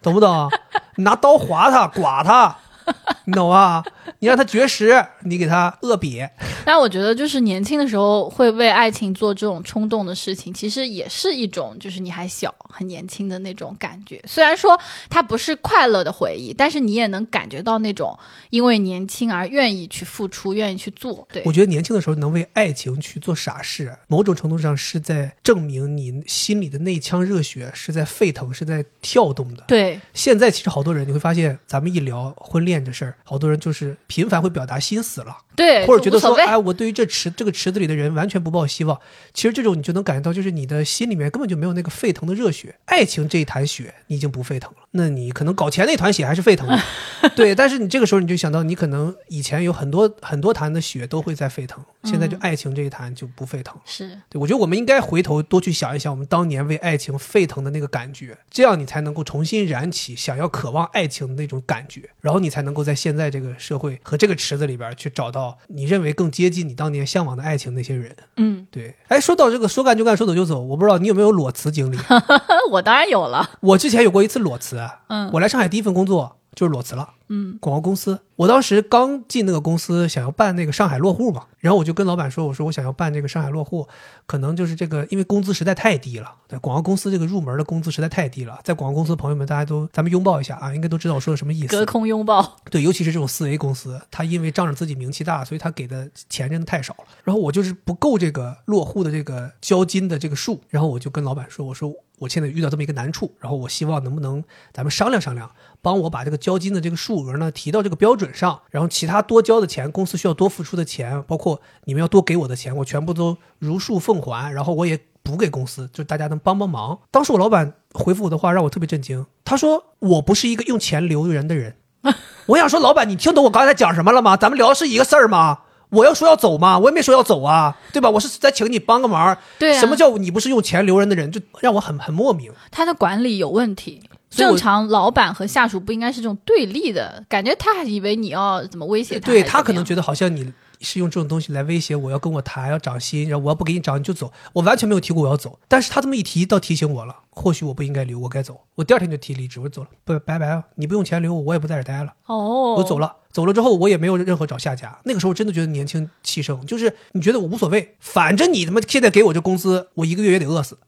[0.00, 0.48] 懂不懂？
[0.94, 2.56] 你拿刀划他，剐他，
[3.26, 3.84] 你懂啊？
[4.20, 6.28] 你让他绝食，你给他饿瘪，
[6.64, 14.20] 但我觉得，就是年轻的时候会为爱情做这种冲动的事情，其实也是一种，就是你还小、很年轻的那种感觉。
[14.26, 14.78] 虽然说
[15.08, 18.18] 它不是快乐的回忆，但是你也能感觉到那种
[18.50, 21.28] 因为年轻而愿意去付出、愿意去做。
[21.30, 29.62] 对我，觉得年轻的时候能为爱情去做傻事，某种程度上是在证明你心里的那腔热血是在沸腾，是在跳动的。
[29.68, 35.36] 对，现在其实好多人，你会发现，咱们一聊婚恋这事儿，好多人就是频繁会表达心死了。
[35.56, 36.34] 对，或者觉得说。
[36.36, 38.98] 哎，我对于这池这个池子里的人完全不抱希望。
[39.34, 42.76] 其实这种你就能感觉到，就是你的心里面根本就没有那个沸腾的热血。
[42.84, 44.76] 爱情这一潭血，你已经不沸腾了。
[44.92, 46.80] 那你可能搞钱那团血还是沸腾的，
[47.34, 47.54] 对。
[47.54, 53.82] 但是你这个时候你就想到，你可能以前有很多很多潭的血都会在沸腾，现在就爱情这一潭就不沸腾了。
[53.84, 68.14] 是，对，我觉得我们应该回头多去想一想，我们当年为爱情沸腾的那个感觉，这样你才能够重新燃起想要渴望爱情的那种感觉，然后你才能够在现在这个社会和这个池子里边去找到你认为更接近你当年向往的爱情那些人。
[68.36, 71.98] 嗯，对，哎，说到这个说干就干，说走就走，我不知道你有没有裸辞经历？
[72.70, 73.48] 我当然有了。
[73.60, 77.08] 我之前有过一次裸辞，嗯我来上海第一份工作就是裸辞了。
[77.28, 83.86] 嗯，广告公司，我当时刚进那个公司，想要办那个上海落户嘛，然后我就跟老板说，我说我想要办这个上海落户，
[84.26, 91.84] 可能就是这个，因为工资实在太低了，对，广告公司这个入门的工资实在太低了，在广告公司的朋友们，大家都咱们拥抱一下啊，应该都知道我说的什么意思隔。
[91.84, 97.04] 空拥抱，对，尤其是这种四 A 公司，他因为仗着自己名气大，所以他给的钱真的太少了。
[97.24, 104.42] 然后我就是不够这个落户的这个交金的这个数，然后我就跟老板说，我说我现在遇到这么一个难处，然后我希望能不能
[104.72, 105.50] 咱们商量商量，
[105.80, 116.98] 帮我把这个交金的这个数额呢提到这个标准上，然后其他多交的钱，公司需要多付出的钱，包括你们要多给我的钱，我全部都如数奉还，然后我也补给公司，就大家能帮帮忙。
[117.10, 121.76] 当时我老板回复我的话让我特别震惊，他说我不是一个用钱留人的人。
[122.46, 124.36] 我想说，老板，你听懂我刚才讲什么了吗？
[124.36, 125.58] 咱们聊的是一个事儿吗？
[125.90, 126.78] 我要说要走吗？
[126.78, 128.08] 我也没说要走啊，对吧？
[128.08, 129.36] 我是在请你帮个忙。
[129.58, 131.30] 对啊什么叫你不是用钱留人的人？
[131.32, 132.52] 就让我很很莫名。
[132.70, 134.07] 他的管理有问题。
[134.30, 144.30] 正常老板和下属不应该是这种对立的感觉，他还以为你要怎么威胁他，对他可能觉觉得好像你是用这种东西来威胁我，要跟我谈，要涨薪，然后我要不给你涨你就走。
[144.52, 148.60] 我完全没有提过我要走，但是他这么一提，倒提醒我了，或许我不应该留，我该走。
[148.74, 150.62] 我第二天就提离职，我走了，不拜拜啊！
[150.76, 152.12] 你不用钱留我，我也不在这待了。
[152.26, 154.98] 哦，我走了，走了之后我也没有任何找下家。
[155.04, 160.78] 那个时候真的觉得年轻气盛，就是你觉得我无所谓，反正你他妈现在给我这工资，我一个月也得饿死。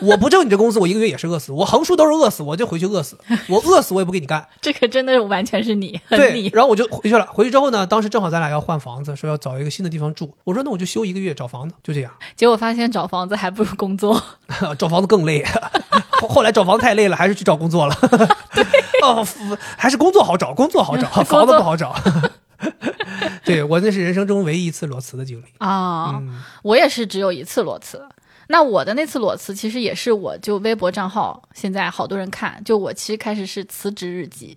[0.00, 1.52] 我不挣你这工资，我一个月也是饿死。
[1.52, 3.16] 我横竖都是饿死，我就回去饿死。
[3.48, 4.46] 我饿死我也不给你干。
[4.60, 6.48] 这个真的完全是你，很对，你。
[6.52, 7.26] 然后我就回去了。
[7.26, 10.34] 回去之后呢，当时正好咱俩要换房子，说要找一个新的地方住。
[10.44, 12.12] 我说那我就休一个月找房子，就这样。
[12.36, 14.22] 结果发现找房子还不如工作。
[14.78, 15.44] 找房子更累，
[16.20, 17.94] 后后来找房子太累了，还是去找工作了。
[18.54, 18.64] 对
[19.02, 19.26] 哦，
[19.76, 21.94] 还是工作好找，工作好找， 房子不好找。
[23.44, 25.44] 对我那是人生中唯一一次裸辞的经历。
[25.58, 28.02] 啊、嗯我也是只有一次裸辞。
[28.48, 32.62] 那我的那次裸辞，其实也是我就微博账号，现在好多人看。
[32.64, 34.56] 就我其实开始是辞职日记，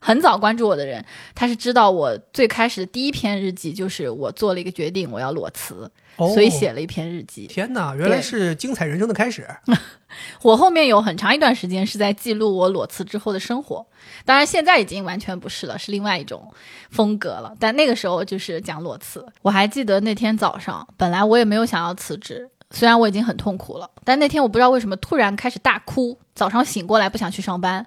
[0.00, 1.04] 很早关注我的人，
[1.34, 7.46] 他是知道我最开始的第一篇日记就是我做了一个决定，我要裸辞，哦所以写了一篇日记。
[7.46, 9.46] 天哪，原来是精彩人生的开始。
[10.42, 13.84] 我后面有很长一段时间是在记录我裸辞之后的生活，
[14.24, 16.52] 当然现在已经完全不是了，是另外一种
[16.90, 17.52] 风格了。
[17.58, 19.26] 但那个时候就是讲裸辞。
[19.42, 26.18] 我还记得那天早上，本来我也没有想要辞职，虽然我已经很痛苦了，但那天我不知道为什么突然开始大哭。
[26.34, 27.86] 早上醒过来不想去上班，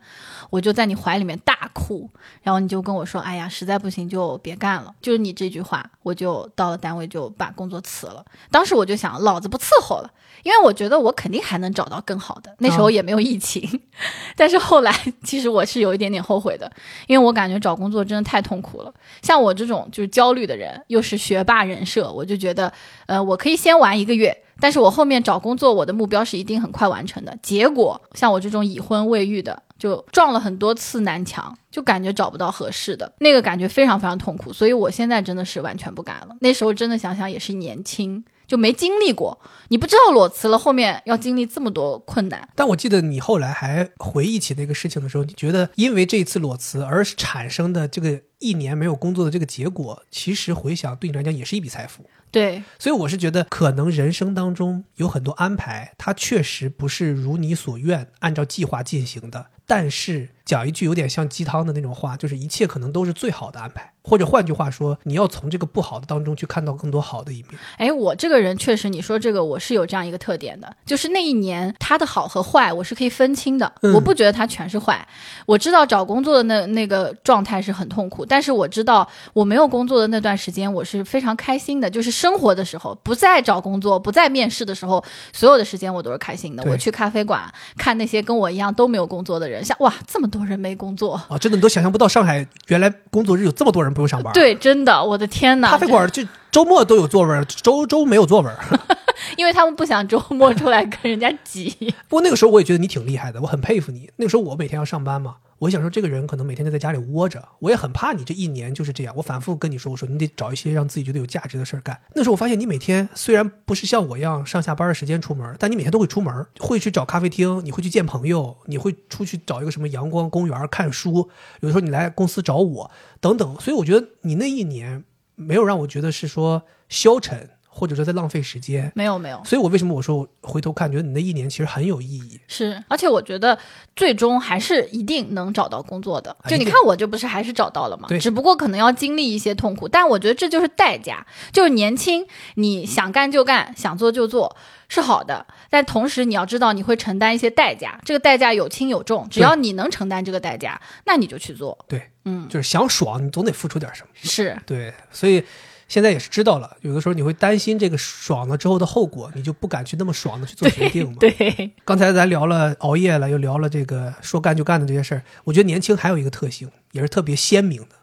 [0.49, 2.09] 我就在你怀里面大哭，
[2.41, 8.23] 然后你就跟我说：“哎呀，实在不行就别干了。”就是你这句话，我就到了单位就把工作辞了。
[8.49, 10.09] 当时我就想，老子不伺候了。
[10.43, 13.81] 因为我觉得我肯定还能找到更好的，那时候也没有疫情，
[14.35, 16.71] 但是后来 其实我是有一点点后悔的，
[17.07, 18.93] 因为我感觉找工作真的太痛苦了。
[19.21, 22.71] 像我这种就是焦虑的人，又是学霸人设，我就觉得，
[23.07, 27.37] 呃，我可以先玩一个月，但是我后面找工作，我的目标是一定很快完成的。
[27.41, 36.35] 结果像我这种已婚未育的，就撞了很多次南墙，就感觉找不到合适的，那个感觉非常非常痛苦，所以我现在真的是完全不敢了。
[36.41, 38.23] 那时候真的想想也是年轻。
[38.47, 39.37] 就没经历过，
[39.67, 42.47] 你不知道裸辞了后面要经历这么多困难。
[42.55, 52.03] 但我记得你后来还回忆起那个事情的时候，你觉得因为这一次裸辞而产生的这个一年没有工作的这个结果，其实回想对你来讲也是一笔财富。
[52.29, 59.47] 对，所以我是觉得，可能人生当中有很多安排，它确实不是如你所愿，按照计划进行的。
[59.69, 67.59] 但是讲一句有点像鸡汤的那种话，就是一切可能都是最好的安排，或者换句话说，你要从这个不好的当中去看到更多好的一面。
[67.77, 75.05] 哎，我这个人确实，你说这个我是有这样一个特点的，就是那一年他的好和坏我是可以分清的，嗯我不觉得他全是坏。
[75.45, 85.03] 我知道找工作的那那个状态是很痛苦，但是我知道我没有工作的那段时间，我是非常开心的，就是生活的时候，不在找工作、不在面试的时候，
[85.33, 86.63] 所有的时间我都是开心的。
[86.69, 87.41] 我去咖啡馆
[87.77, 91.13] 看那些跟我一样都没有工作的人，像哇，这么多人没工作。
[91.29, 95.69] 啊，真的你都想象不到，上海原来工作日有这么多人不用上班。，对，真的，我的天哪！
[95.69, 98.57] 咖啡馆就周末都有座位，周周没有座位儿。
[99.35, 101.69] 因为他们不想周末出来跟人家挤。
[102.07, 104.09] 不过那个时候我也觉得你挺厉害的，我很佩服你。
[104.17, 109.13] 那个时候我每天要上班嘛，我想说这个人可能每天都在家里窝着，我也很怕你这一年就是这样。
[109.17, 111.99] 我反复跟你说，我说你得找一些让自己觉得有价值的事儿干。
[112.13, 121.29] 那时候我发现你每天虽然不是像我一样上下班的时间出门，但你每天都会出门，会去找咖啡厅，你会去见朋友，你会出去找一个什么阳光公园看书，
[121.61, 123.59] 有的时候你来公司找我等等。
[123.59, 125.03] 所以我觉得你那一年
[125.39, 128.91] 没有让我觉得是说消沉，或者说在浪费时间。
[128.95, 132.39] 没有没有，所以我为什么我说我回头看，觉得你那一年其实很有意义。
[132.47, 133.57] 是，而且我觉得
[133.95, 136.35] 最终还是一定能找到工作的。
[136.47, 138.07] 就你看，我这不是还是找到了吗？
[138.09, 141.25] 对只不过可能要经历一些痛苦，但我觉得这就是代价。
[141.51, 142.25] 就是年轻，
[142.55, 144.57] 你想干就干，想做就做
[144.89, 151.77] 是好的，但同时你要知道你会承担一些代价，这个代价有轻有重，只要你能承担这个代价，那你就去做。
[151.87, 154.09] 对，嗯，就是想爽，你总得付出点什么。
[154.15, 155.43] 是对，所以
[155.89, 161.17] 现在也是知道了，有的时候你会担心这个爽了之后的后果，你就不敢去那么爽的去做决定嘛。
[161.19, 167.95] 对，刚才咱聊了熬夜了，又聊了这个说干就干的这些事儿，我觉得年轻还有一个特性，也是特别鲜明的，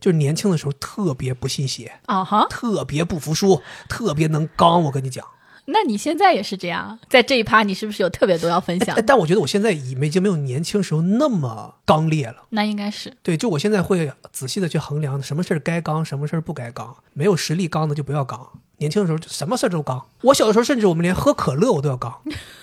[0.00, 4.82] 就是年轻的时候特别不信邪，啊哈，特别不服输，特别能刚。
[4.84, 5.26] 我跟你讲，
[5.72, 9.02] 那你现在也是这样，在这一趴你是不是有特别多要分享哎？
[9.02, 12.44] 但我觉得我现在已已经没有年轻时候那么刚烈了。
[12.50, 16.96] 那应该是对，就我现在会仔细的去衡量什么事儿该刚，什么事儿不该刚。
[17.14, 18.48] 没有实力刚的就不要刚。
[18.78, 20.06] 年轻的时候就什么事儿都刚。
[20.22, 22.20] 我小的时候甚至我们连喝可乐我都要刚，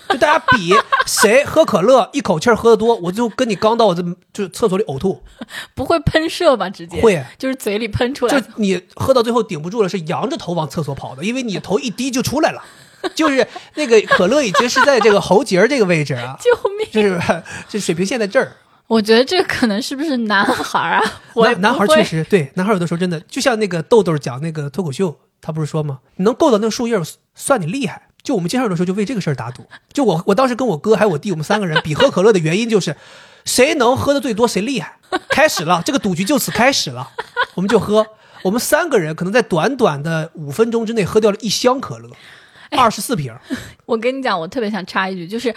[0.08, 0.74] 就大家比
[1.06, 4.02] 谁喝可乐一口气儿喝的多，我就跟你刚到我这
[4.32, 5.22] 就厕所里呕吐。
[5.76, 6.68] 不会喷射吧？
[6.68, 8.46] 直接会，就是嘴里喷出来就。
[8.56, 12.62] 你喝到最后顶不住了，是仰着头往厕所跑的，因为你头一低就出来了。
[13.14, 16.88] 就是那个可乐已经是在这个喉结这个位置啊， 救命！
[16.90, 18.52] 就是这水平线在这儿。
[18.86, 21.20] 我觉得这可能是不是男孩儿啊？
[21.34, 25.98] 我男男孩确实对，男孩有的时候真的就像那个豆豆讲那个脱口秀，他不是说吗？
[26.16, 26.98] 你能够到那个树叶，
[27.34, 28.08] 算你厉害。
[28.22, 29.64] 就我们经常有的时候就为这个事儿打赌。
[29.92, 32.96] 就我我当时跟我哥还有我弟，我们三个人比喝可乐的原因就是，
[33.44, 34.96] 谁能喝的最多谁厉害。
[35.28, 37.10] 开始了，这个赌局就此开始了，
[37.54, 38.06] 我们就喝。
[38.42, 42.08] 我们三个人可能在短短的五分钟之内喝掉了一箱可乐，
[42.70, 43.34] 二十四瓶。
[43.86, 45.54] 我跟你讲，我特别想插一句，就是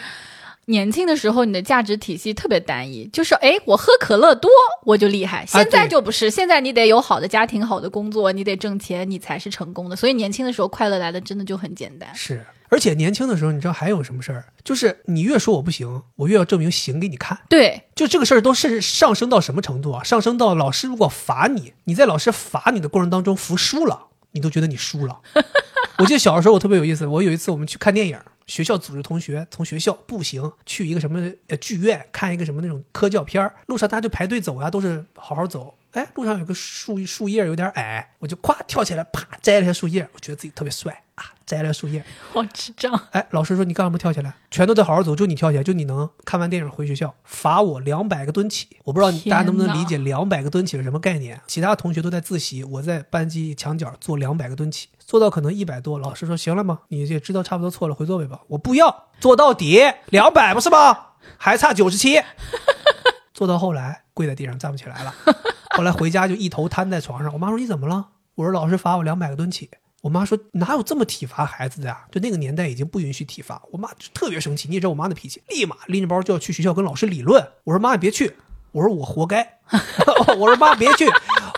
[0.66, 4.49] 年轻的时候你的价值体系特别单一，就是哎，我喝可乐多
[4.86, 5.45] 我就厉害。
[5.45, 9.95] 现在就不是，现在你得有好的家庭、好的工作，你得挣钱，你才是成功的。
[9.95, 12.14] 所以年轻的时候快乐来的真的就很简单。
[12.16, 14.45] 是，而且年轻的时候，你知道还有什么事儿？
[14.64, 17.38] 就是你越说我不行，我越要证明行给你看。
[17.49, 20.03] 对，就这个事儿都是上升到什么程度啊？
[20.03, 25.20] 上升到老师如果罚你，你在老师罚你的过程当中服输了，你都觉得你输了。
[25.98, 35.78] 我记得小的时候我特别有意思，我有一次我们去看电影，学校组织同学从学校步行去一个什么呃剧院看一个什么那种科教片儿路上大家就排队走呀，都是好好走。
[35.92, 41.04] 哎，路上有个树树叶有点矮，我就咵跳起来，啪摘了一下树叶，我觉得自己特别帅，
[41.46, 42.04] 摘了树叶。
[42.34, 43.00] 好智障。
[43.12, 44.34] 哎，老师说你干什么跳起来？
[44.50, 48.68] 全都得好好走，就你跳起来，就你能看完电影回学校，罚我两百个蹲起。
[48.84, 51.40] 我不知道大家能不能理解两百个蹲起是什么概念？
[51.48, 56.82] 其他同学都在自习，我在班级墙角做两百个蹲起，做到可能一百多，老师说行了吗？
[56.88, 58.42] 你也知道差不多错了，回座位吧。
[58.48, 60.98] 我不要，做到底，两百不是吗？
[61.38, 62.22] 还差九十七。
[63.34, 65.14] 做到后来跪在地上站不起来了，
[65.76, 67.34] 后来回家就一头瘫在床上。
[67.34, 68.10] 我妈说你怎么了？
[68.36, 69.70] 我说老师罚我两百个蹲起。
[70.02, 72.06] 我妈说哪有这么体罚孩子的呀？
[72.12, 73.62] 就那个年代已经不允许体罚。
[73.72, 77.47] 我妈就特别生气，你也知道我妈的脾气，立马拎着包就要去学校跟老师理论。
[77.64, 78.36] 我说妈你别去，
[78.72, 79.60] 我说我活该。
[80.38, 81.06] 我说妈别去，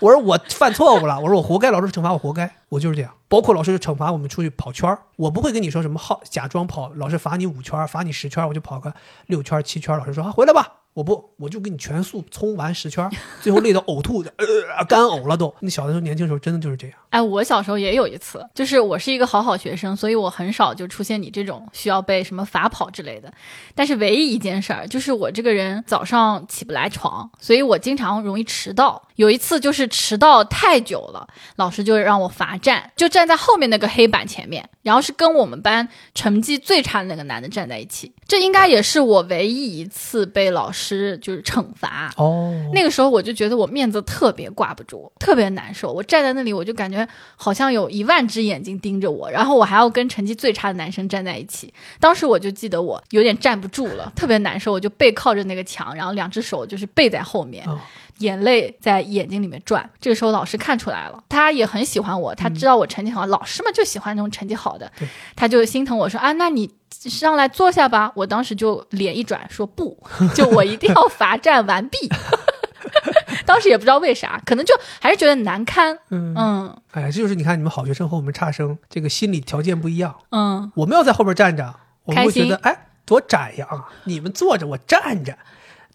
[0.02, 3.12] 我说我犯错误了，我说我活该，老师惩罚我活该，我就是这样。
[3.28, 8.94] 包括老师惩罚我们出去跑圈儿我不会跟你说什么好假装跑，老师罚你五圈，罚你十圈，我就跑个
[9.26, 9.98] 六圈七圈。
[9.98, 13.10] 老师说啊回来吧，我不，我就给你全速冲完十圈，
[13.42, 15.56] 最后累到呕吐的，呃，干呕了都。
[15.62, 16.98] 你小的时候年轻时候真的就是这样。
[17.14, 23.32] 哎，我小时候也有一次，就是我是一个好好学生，所以我很少就出现你这种需要被什么罚跑之类的。
[23.76, 29.00] 但是唯一一件事儿，就是我这个人早上起不来床，所以我经常容易迟到。
[29.16, 38.12] 有一次就是迟到太久了，老师就让我罚站，就站在后面那个黑板前面，然后是跟我们班成绩最差的那个男的站在一起。
[38.28, 42.12] 这应该也是我唯一一次被老师就是惩罚。
[42.18, 45.94] 哦，那个时候我就觉得我面子特别挂不住，特别难受。
[45.94, 47.03] 我站在那里，我就感觉
[47.36, 51.74] 好像有一万只眼睛盯着我，然后我还要跟成绩最差的男生站在一起。
[52.00, 57.80] 当时我就记得我有点站不住了，特别难受，我就背靠着那个墙，然后两只手就是背在后面，哦
[58.20, 59.90] 眼泪在眼睛里面转。
[60.00, 64.90] 这个时候老师看出来了，他也很喜欢我，他知道我成绩好，老师们就喜欢那种成绩好的，
[65.36, 68.12] 他就心疼我说啊，那你上来坐下吧。
[68.16, 69.98] 我当时就脸一转说不，
[70.36, 71.98] 就我一定要罚站完毕。
[73.46, 75.98] 当时也不知道为啥，可能就还是觉得难堪。
[76.10, 80.16] 嗯嗯哎，这就是你看你们好学生和我们差生这个心理条件不一样。
[80.32, 81.76] 嗯，我们要在后边站着，
[82.06, 83.90] 我们会觉得哎多窄呀啊！
[84.06, 85.38] 你们坐着，我站着。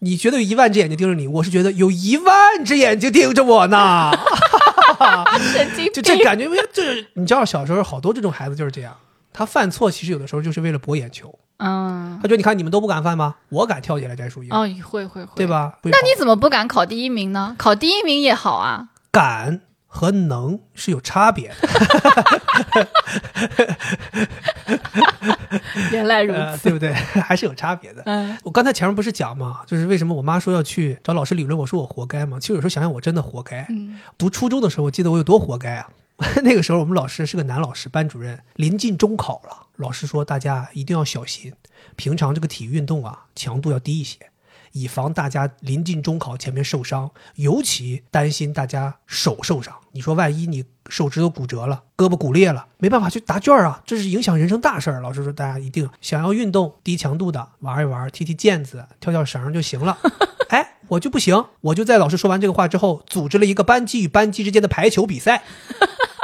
[0.01, 4.11] 你觉得有一万只眼睛盯着你，我是觉得有一万只眼睛盯着我呢。
[5.53, 6.17] 神经就这。
[6.23, 8.95] 感觉，就是你知道，小时候好多这种孩子就是这样，
[9.33, 11.37] 他犯错其实有的时候就是为了博眼球。
[11.59, 13.35] 嗯，他觉得你看你们都不敢犯吗？
[13.49, 15.45] 我敢跳起来摘树叶，哦，会会会，对？
[15.45, 15.73] 吧？
[15.83, 17.55] 那你怎么不敢考第一名呢？
[17.57, 18.89] 考第一名也好啊。
[19.11, 21.55] 敢和能是有差别的。
[25.91, 26.63] 原来如呃，此。
[26.63, 26.93] 对不对？
[27.23, 28.03] 还是有差别的。
[28.05, 32.39] 嗯我刚才前面不是讲嘛，就是为什么我妈说要去找老师理论，我说我活该嘛。
[32.39, 33.65] 其实有时候想想，我真的活该。
[33.69, 35.89] 嗯读初中的时候，我记得我有多活该啊！
[36.43, 41.53] 那个时候我们老师是个男老师，班主任，临近中考了，老师说大家一定要小心，
[41.95, 44.17] 平常这个体育运动啊强度要低一些，
[44.73, 49.73] 以防大家临近中考前面受伤，尤其担心大家手受伤。
[49.93, 54.99] 你说万一你手指头骨折了，胳膊骨裂了，没办法去答卷啊，这是影响人生大事儿。
[54.99, 59.97] 老师说大家一定想要运动低强度的玩一玩，踢踢毽子，跳跳绳就行了。
[60.49, 65.43] 哎，我就不行，我就在老师说完这个话之后，组织了一个班级与班级之间的排球比赛。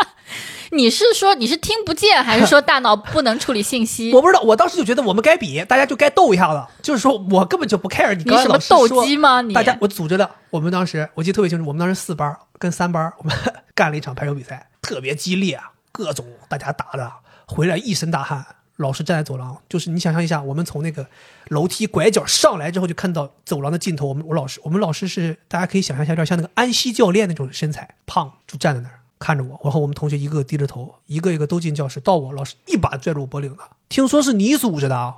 [0.71, 4.11] 你是说你是听不见，还是说大脑不能处理信息？
[4.15, 6.65] 我不知道，我当时就觉得我们该比，大家就该斗一下子。
[6.81, 9.41] 就是说我根本就不 care 你你刚才什么斗鸡吗？
[9.41, 13.35] 你大家我组织的，我们当时我记得特别清楚，我们当时四班跟三班我们
[13.73, 17.11] 干了一场排球比赛，特别激烈啊，各种大家打的，
[17.45, 18.45] 回来一身大汗。
[18.77, 21.07] 老师站在走廊，就是你想象一下，我们从那个
[21.47, 24.05] 楼梯拐角上来之后，就看到走廊的尽头。
[24.07, 29.59] 我们我老师，我们老师是大家可以想象一下，有点像那个安西教练那种身材，胖，就站在那儿看着我。
[29.63, 33.57] 然后我们同学一个个低着头，一个一个都进教室，到我老师一把拽住我脖领子，
[33.89, 35.15] 听说是你组织的啊？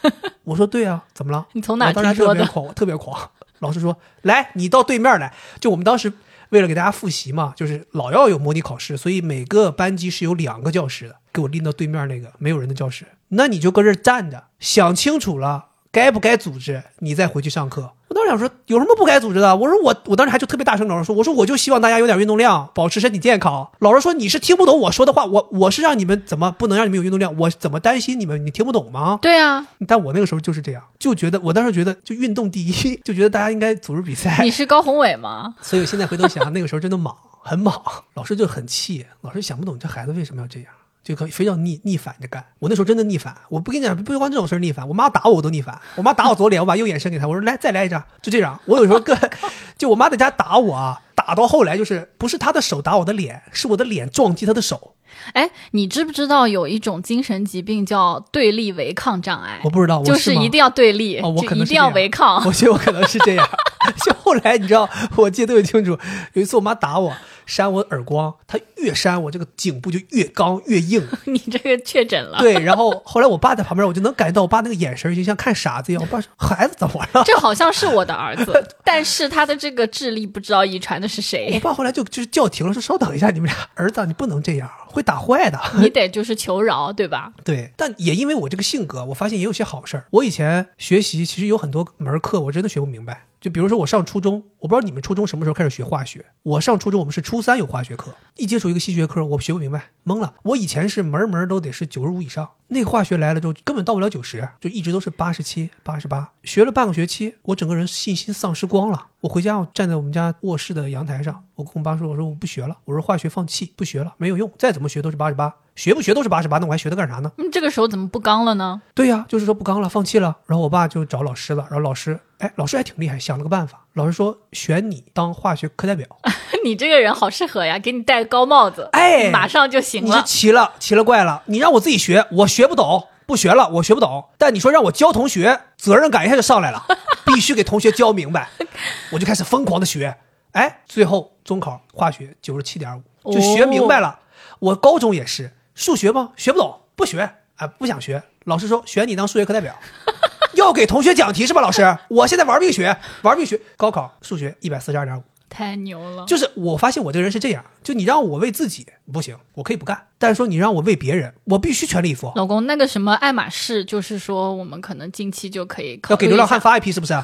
[0.44, 1.46] 我说对啊，怎么了？
[1.52, 2.34] 你从哪听说的？
[2.34, 3.30] 特别狂，特别狂。
[3.58, 6.12] 老师说：“来，你到对面来。”就我们当时
[6.48, 13.06] 为了给大家复习嘛，就是老要有模拟考试，所以每个班级是有两个教室的，给我拎到对面那个没有人的教室。
[13.28, 17.92] 那你就搁这儿站着，想清楚了该不该组织，你再回去上课。
[18.08, 19.54] 我当时想说，有什么不该组织的？
[19.54, 23.70] 我说我，我当时还就特别大声跟老师说，我说我就希望大家有点运动量，保持身体健康。
[23.80, 27.36] 老师说你是听不懂我说的话，我我是让你们怎么不能让你们有运动量？
[27.38, 28.44] 我怎么担心你们？
[28.44, 29.18] 你听不懂吗？
[29.20, 34.50] 对啊，但我那个时候就是这样，就觉得我当时觉得就运动第一，就觉得大家应该组织比赛你。
[34.50, 35.54] 是高宏伟吗？
[35.60, 37.82] 所以我现在回头想，那个时候真的莽，很莽。
[38.14, 40.68] 老师就很气，老师想不懂这孩子为什么要这样，
[41.02, 42.44] 就可以非要逆逆反着干。
[42.58, 45.80] 我那时候真的逆反，我不跟你讲，不光这种事儿逆反，我妈打我我都逆反。
[45.96, 48.58] 我妈打我左脸，我把右眼伸给她，我说来再来一张，就这样。
[48.66, 49.16] 我有时候跟
[49.76, 54.94] 就我妈在家打我啊，打到后来就是不是她的手打我的脸，是我的脸撞击她的手。
[55.34, 59.60] 哎，你知不知道有一种精神疾病叫对立违抗障碍？
[59.62, 62.42] 我不知道，就是一定要对立，哦，我可能一定要违抗。
[62.46, 63.46] 我觉得我可能是这样。
[64.06, 65.98] 就后来你知道，我记得特别清楚，
[66.32, 67.12] 有一次我妈打我，
[67.46, 71.06] 扇我耳光，他越扇我这个颈部就越刚越硬。
[71.24, 76.02] 你这个确诊了，对，然后后来我爸在旁边，我就能感觉到我爸那个眼神就像看傻子一样。
[76.02, 78.52] 我爸说：“孩子怎么了这好像是我的儿子，
[78.84, 87.32] 但是他的这个智力不知道遗传的是谁？”我，爸后来就就是叫停了，说：“稍等一下，你们俩儿子啊，你不能这样，会打坏的。”你得就是求饶，对吧？
[87.44, 90.06] 对，但也因为我这个性格，我发现也有些好事儿。
[90.10, 93.26] 我以前学习其实有很多门课，我真的学不明白。
[93.42, 96.24] 就比如说我上初中，我不知道你们初中什么时候开始学化学。
[96.44, 100.34] 我上初中，我们是初三有化学课，一接触一个新学科，我学不明白，懵了。
[100.44, 106.30] 我以前是门门都得是九十五以上，那个化学来了之后根本到不了九十，就一直都是八十七、八十八。
[106.44, 109.08] 学了半个学期，我整个人信心丧失光了。
[109.22, 118.82] 我回家，我站在我们家卧室的阳台上，我跟我爸说：“我说我不学了，我说化学放弃，不学了，没有用，再怎么学都是八十八，学不学都是八十八，那我还学它干啥呢？”嗯，这个时候怎么不刚了呢？
[118.94, 120.38] 对呀、就是说不刚了，放弃了。
[120.46, 123.86] 然后我爸就找老师了，然后老师，哎，老师还挺厉害，想了个办法。
[123.92, 126.04] 老师说选你当化学课代表，
[126.64, 130.20] 你这个人好适合呀，给你戴个高帽子，哎马上就行了。
[130.24, 131.44] 奇了奇了怪了。
[131.46, 134.24] 你让我自己学，我学不懂，不学了，我学不懂。
[134.38, 136.84] 但你说让我教同学，责任感一下就上来了，
[137.24, 138.48] 必须给同学教明白，
[139.12, 140.16] 我就开始疯狂的学。
[140.50, 144.18] 哎，最后中考化学九十七点五，就学明白了。
[144.58, 146.32] 我高中也是数学吗？
[146.36, 148.20] 学不懂，不学，哎，不想学。
[148.44, 149.74] 老师说选你当数学课代表，
[150.54, 151.60] 要给同学讲题是吧？
[151.60, 153.60] 老师，我现在玩命学，玩命学。
[153.76, 156.24] 高考数学一百四十二点五，太牛了！
[156.26, 162.32] 就是我发现我这个人是这样，就你让我为自己不行，我可以不干，但是说你让我为别人，我必须全力以赴。
[162.36, 167.14] 老公，那个什么爱马仕，就是说我们可能近期就可以要给流浪汉发一批是不是？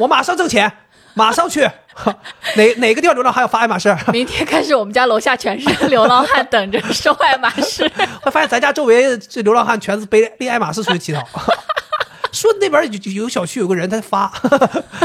[0.00, 0.72] 我马上挣钱，
[1.14, 1.68] 马上去。
[2.56, 3.94] 哪哪个地方流浪汉要发爱马仕？
[4.12, 7.88] 明天开始，我们家楼下全是流浪汉等着收爱马仕。
[8.20, 11.22] 会发现咱家周围这流浪汉全是背拎爱马仕出去乞讨。
[12.32, 14.26] 说那边有有小区有个人他发，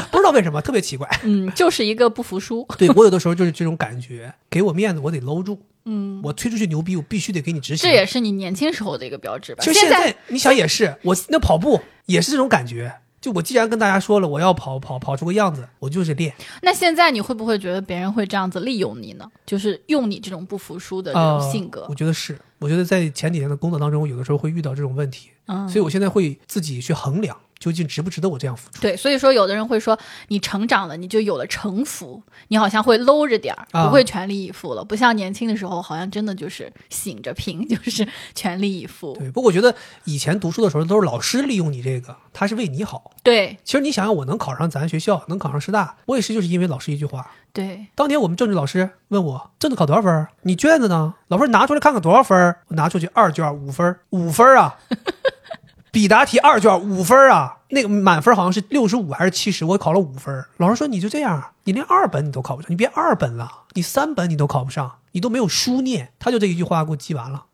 [0.09, 1.07] 不知道为什么特别奇怪。
[1.21, 2.67] 嗯，就是一个不服输。
[2.75, 5.61] 对我有的时候就是这种感觉，给我面子我得搂住。
[5.85, 7.87] 嗯，我推出去牛逼，我必须得给你执行。
[7.87, 9.63] 这也是你年轻时候的一个标志吧？
[9.63, 12.91] 就现在在你想也是，我那跑步也是这种感觉。
[13.21, 16.33] 就我既然跟大家说了我要跑跑跑出个样子，我就是练。
[16.61, 19.29] 那现在你会不会觉得别人会这样子利用你呢？
[19.45, 21.95] 就是用你这种不服输的这种呃性格我。
[21.95, 22.37] 觉得是。
[22.59, 28.81] 我觉得在前几年的工作当中，有的时候会遇到这种问题，嗯，所以我现在会自己去衡量，究竟值不值得我这样付出。
[28.81, 29.97] 对，所以说有的人会说，
[30.29, 39.13] 你成长了，你就有了城府，你好像会搂着点不会全力以赴了，不像年轻的时候，好像真的就是醒着拼， 就是全力以赴。
[39.19, 43.11] 对，不过我觉得以前读书的时候都是老师利用你这个，他是为你好。
[43.21, 47.29] 对其实你想想，我能考上咱学校，能考上师大，我也是就是因为老师一句话。
[47.51, 50.27] 对，当年我们政治老师问我政治考多少分？
[50.43, 51.15] 你卷子呢？
[51.27, 52.55] 老师拿出来看看多少分？
[52.67, 54.77] 我拿出去二卷五分，五分啊！
[55.91, 57.57] 笔答题二卷五分儿啊！
[57.69, 60.49] 那个满分好像是六十五还是七十，我考了五分儿。
[60.57, 66.11] 老师说你就这样，你连二本你都考不上，你别二本了，你三本你都考不上，你都没有书念。
[66.19, 67.45] 他就这一句话给我记完了。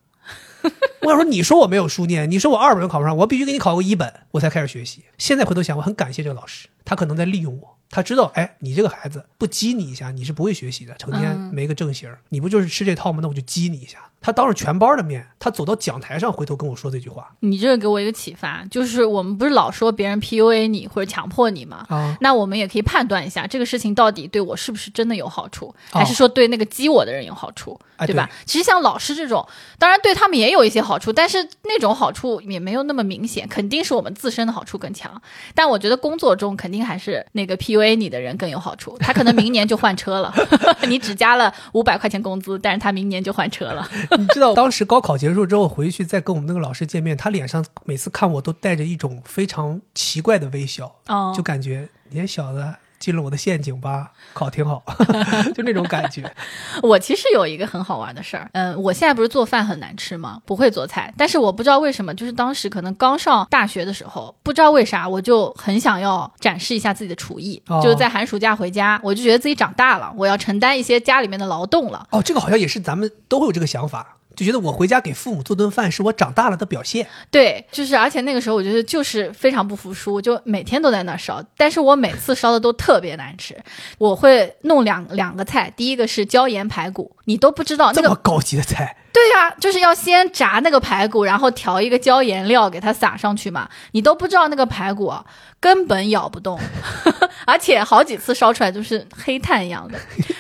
[1.02, 5.04] 我想说，你说我没有书念，你说我二本都考不上，我必须给你考个一本，我才开始学习。
[5.18, 7.78] 现在回头想，我很感谢这个老师，他可能在利用我。
[7.90, 12.20] 他知道，哎，你这个孩子不激你一下，你是不会学习的，成天嗯没个正形儿。
[12.30, 13.20] 你不就是吃这套吗？
[13.22, 14.00] 那我就激你一下。
[14.26, 21.86] 他当着全班的面，他走到讲台上，回头跟我说这句话你这个给我一个启发，就是我们不是老说别人 PUA 你或者强迫你吗？
[21.90, 28.28] 啊，那我们也可以判断一下，这个事情到底对我是不是真的有好处，哦还是说对那个激我的人有好处，哎对吧？
[28.48, 29.48] 其实像老师这种，
[29.78, 35.22] 当然对他们也有一些好处，但是那种好处也没有那么明显，肯定是我们自身的好处更强。
[35.54, 40.34] 但我觉得工作中肯定还是那个 PUA 你的人更有好处，他可能明年就换车了，
[40.90, 43.88] 你只加了五百块钱工资，但是他明年就换车了。
[44.18, 52.66] 你知道当时高考结束之后回去再跟我们那个老师见面，他脸上每次看我都带着一种非常奇怪的微笑，哦就感觉你这小子
[53.00, 54.84] 进了我的陷阱吧，考挺好，
[55.54, 56.30] 就那种感觉。
[56.82, 60.42] 我其实有一个很好玩的事儿，嗯，我现在不是做饭很难吃吗？
[60.46, 72.08] 不会做菜，但是我不知道为什么，就是当时可能刚上大学的时候，不知道为啥，我就很想要展示一下自己的厨艺，哦就是在寒暑假回家，我就觉得自己长大了，我要承担一些家里面的劳动了。
[72.12, 77.08] 哦，这个好像也是咱们都会有这个想法，就觉得我回家给父母做顿饭是我长大了的表现。
[77.32, 83.56] 对，就是而且那个时候我觉得就是非常不服输，就每天都在那烧，但是我每次烧的都特别难吃。
[83.98, 93.68] 我会弄两两个菜，第一个是椒盐排骨，你都不知道那么高级的菜，对呀、就是要先炸那个排骨，然后调一个椒盐料给它撒上去嘛。
[93.92, 95.26] 你都不知道那个排骨啊，
[95.60, 96.60] 根本咬不动，
[97.46, 100.00] 而且好几次烧出来都是黑炭一样的。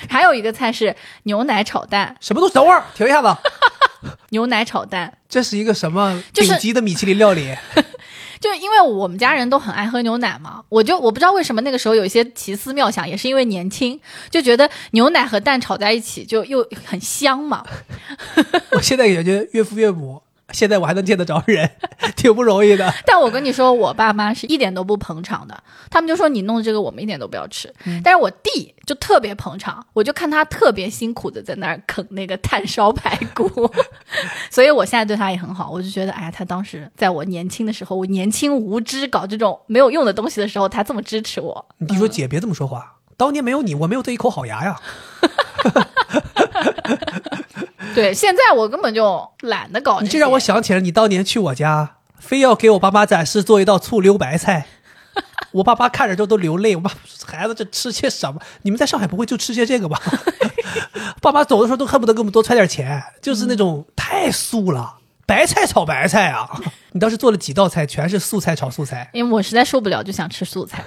[0.09, 2.53] 还有一个菜是牛奶炒蛋，什么东西？
[2.55, 3.35] 等会儿停一下子，
[4.29, 7.55] 牛奶炒蛋，这是一个什么顶级的米其林料理？
[7.75, 7.81] 就
[8.45, 17.65] 就因为我们家人都很爱喝牛奶嘛，我就我不知道为什么那个时候有一些奇思妙想，也是因为年轻，就觉得牛奶和蛋炒在一起就又很香嘛。
[18.73, 20.21] 我现在也觉得岳父岳母，
[20.51, 21.69] 现在我还能见得着人，
[22.15, 22.93] 挺不容易的。
[23.05, 27.73] 但我跟你说，我爸妈是一点都不捧场的，他们就说你弄的这个我们一点都不要吃。
[28.03, 33.49] 但是我弟就特别捧场，我就看他特别辛苦的在那儿啃那个炭烧排骨，
[34.51, 35.69] 所以我现在对他也很好。
[35.69, 41.65] 我就觉得，哎呀，他当时在我年轻的时候，我年轻无知搞这种没有用的东西的时候，他这么支持我。
[41.79, 44.79] 你弟说姐别这么说话，当年没有你，我没有这一口好牙呀。
[47.95, 50.01] 对， 现在我根本就懒得搞。
[50.01, 54.67] 你这让我想起了你当年去我家，非要给我爸妈展示做一道醋溜白菜，
[55.53, 56.75] 我爸妈看着就都流泪。
[56.75, 56.91] 我爸
[57.25, 58.39] 孩子这吃些什么？
[58.63, 59.99] 你们在上海不会就吃些这个吧？
[61.21, 64.97] 爸妈走的时候都恨不得给我们多揣点钱，就是那种太素了。
[65.27, 66.47] 白菜炒白菜啊！
[66.91, 70.83] 你当时做了几道菜，全是素菜炒素菜，因为我实在受不了，就想吃素菜。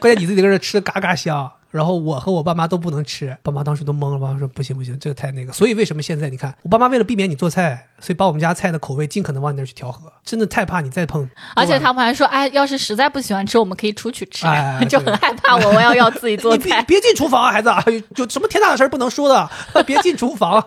[0.00, 1.52] 关键你自己搁这吃的嘎嘎香。
[1.72, 5.52] 然后我和我爸妈都不能吃，爸妈当时都懵了，爸妈说不行不行，这个太那个。
[5.52, 11.26] 所以为什么现在你看，我爸妈为了避免你做菜，所以把我们家菜的口味尽可能往你那儿去调和，真的太怕你再碰。
[11.56, 16.82] 而且他们还说，哎，要是实在不喜欢吃，我们可以出去吃，哎 就很害怕我，我要要自己做你别菜。
[16.82, 17.82] 别进厨房啊，孩子啊，
[18.16, 20.66] 有什么天大的事儿不能说的，别进厨房啊。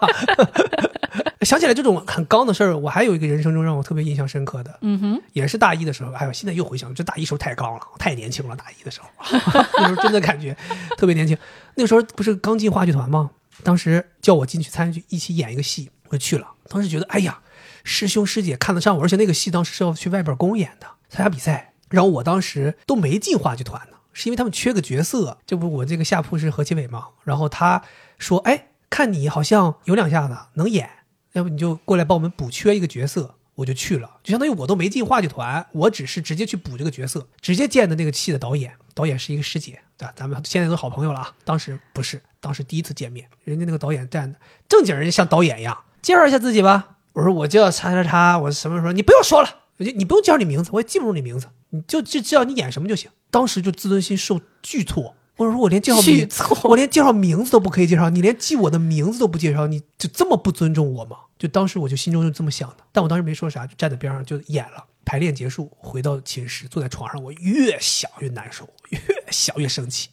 [1.45, 6.11] 想起来这种很刚的事儿，我还有一个人生中让我特别印象深刻的，嗯哼，也是大一的时候。
[6.13, 8.55] 哎呦，现在又回想，这大一时候太刚了，太年轻了。
[8.55, 9.07] 大一的时候，
[9.77, 10.57] 那时候真的感觉
[10.97, 11.37] 特别年轻。
[11.75, 13.29] 那时候不是刚进话剧团吗？
[13.63, 16.47] 当时叫我进去参与一起演一个戏，我就去了。
[16.67, 17.39] 当时觉得，哎呀，
[17.83, 21.73] 师兄师姐看得上我，而且那个戏当时是要去外边公演的，参加比赛。
[21.89, 25.37] 然后我当时都没进话剧团呢，是因为他们缺个角色。
[25.45, 27.07] 这不，我这个下铺是何其伟嘛。
[27.23, 27.83] 然后他
[28.17, 30.89] 说，哎，看你好像有两下子能演，
[31.35, 33.35] 要不你就过来帮我们补缺一个角色。
[33.55, 41.33] 我就去了，就相当于我都没进话剧团，我只是直接去补这个角色，直接见的那个戏的导演，导演是一个师姐，对吧，咱们现在都好朋友了啊。
[41.45, 44.37] 当时不是，当时第一次见面，人家那个导演站的
[44.67, 46.97] 正经人家像导演一样，介绍一下自己吧。
[47.13, 48.91] 我说我叫叉叉叉，我什么时候？
[48.91, 49.47] 你不用说了，
[49.77, 53.09] 你你不用介绍你名字，我也记不住你名字，你就就知道你演什么就行。
[53.31, 55.15] 当时就自尊心受巨挫。
[55.37, 56.27] 我说我连介绍名，
[56.63, 61.17] 我连介绍名字都不可以介绍，你连记我的名字都不介绍，你就这么不尊重我吗？
[61.37, 64.85] 就当时我就心中就这么想的，但我当时没说啥，就站在边上就演了。
[65.03, 68.99] 排练结束，回到寝室，坐在床上，我越想越难受，越
[69.29, 70.09] 想越生气。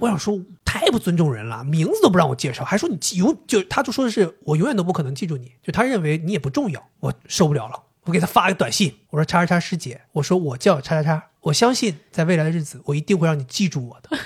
[0.00, 7.80] 我想说，太不尊重人了，名字都不让我介绍，还说你记永就他就说的是我永远都不可能记住你，就他认为你也不重要，我受不了了。
[8.06, 14.18] 我给他发个短信，我说叉叉叉师姐，我说我叫叉叉叉，我相信在未来的日子，我一定会让你记住我的。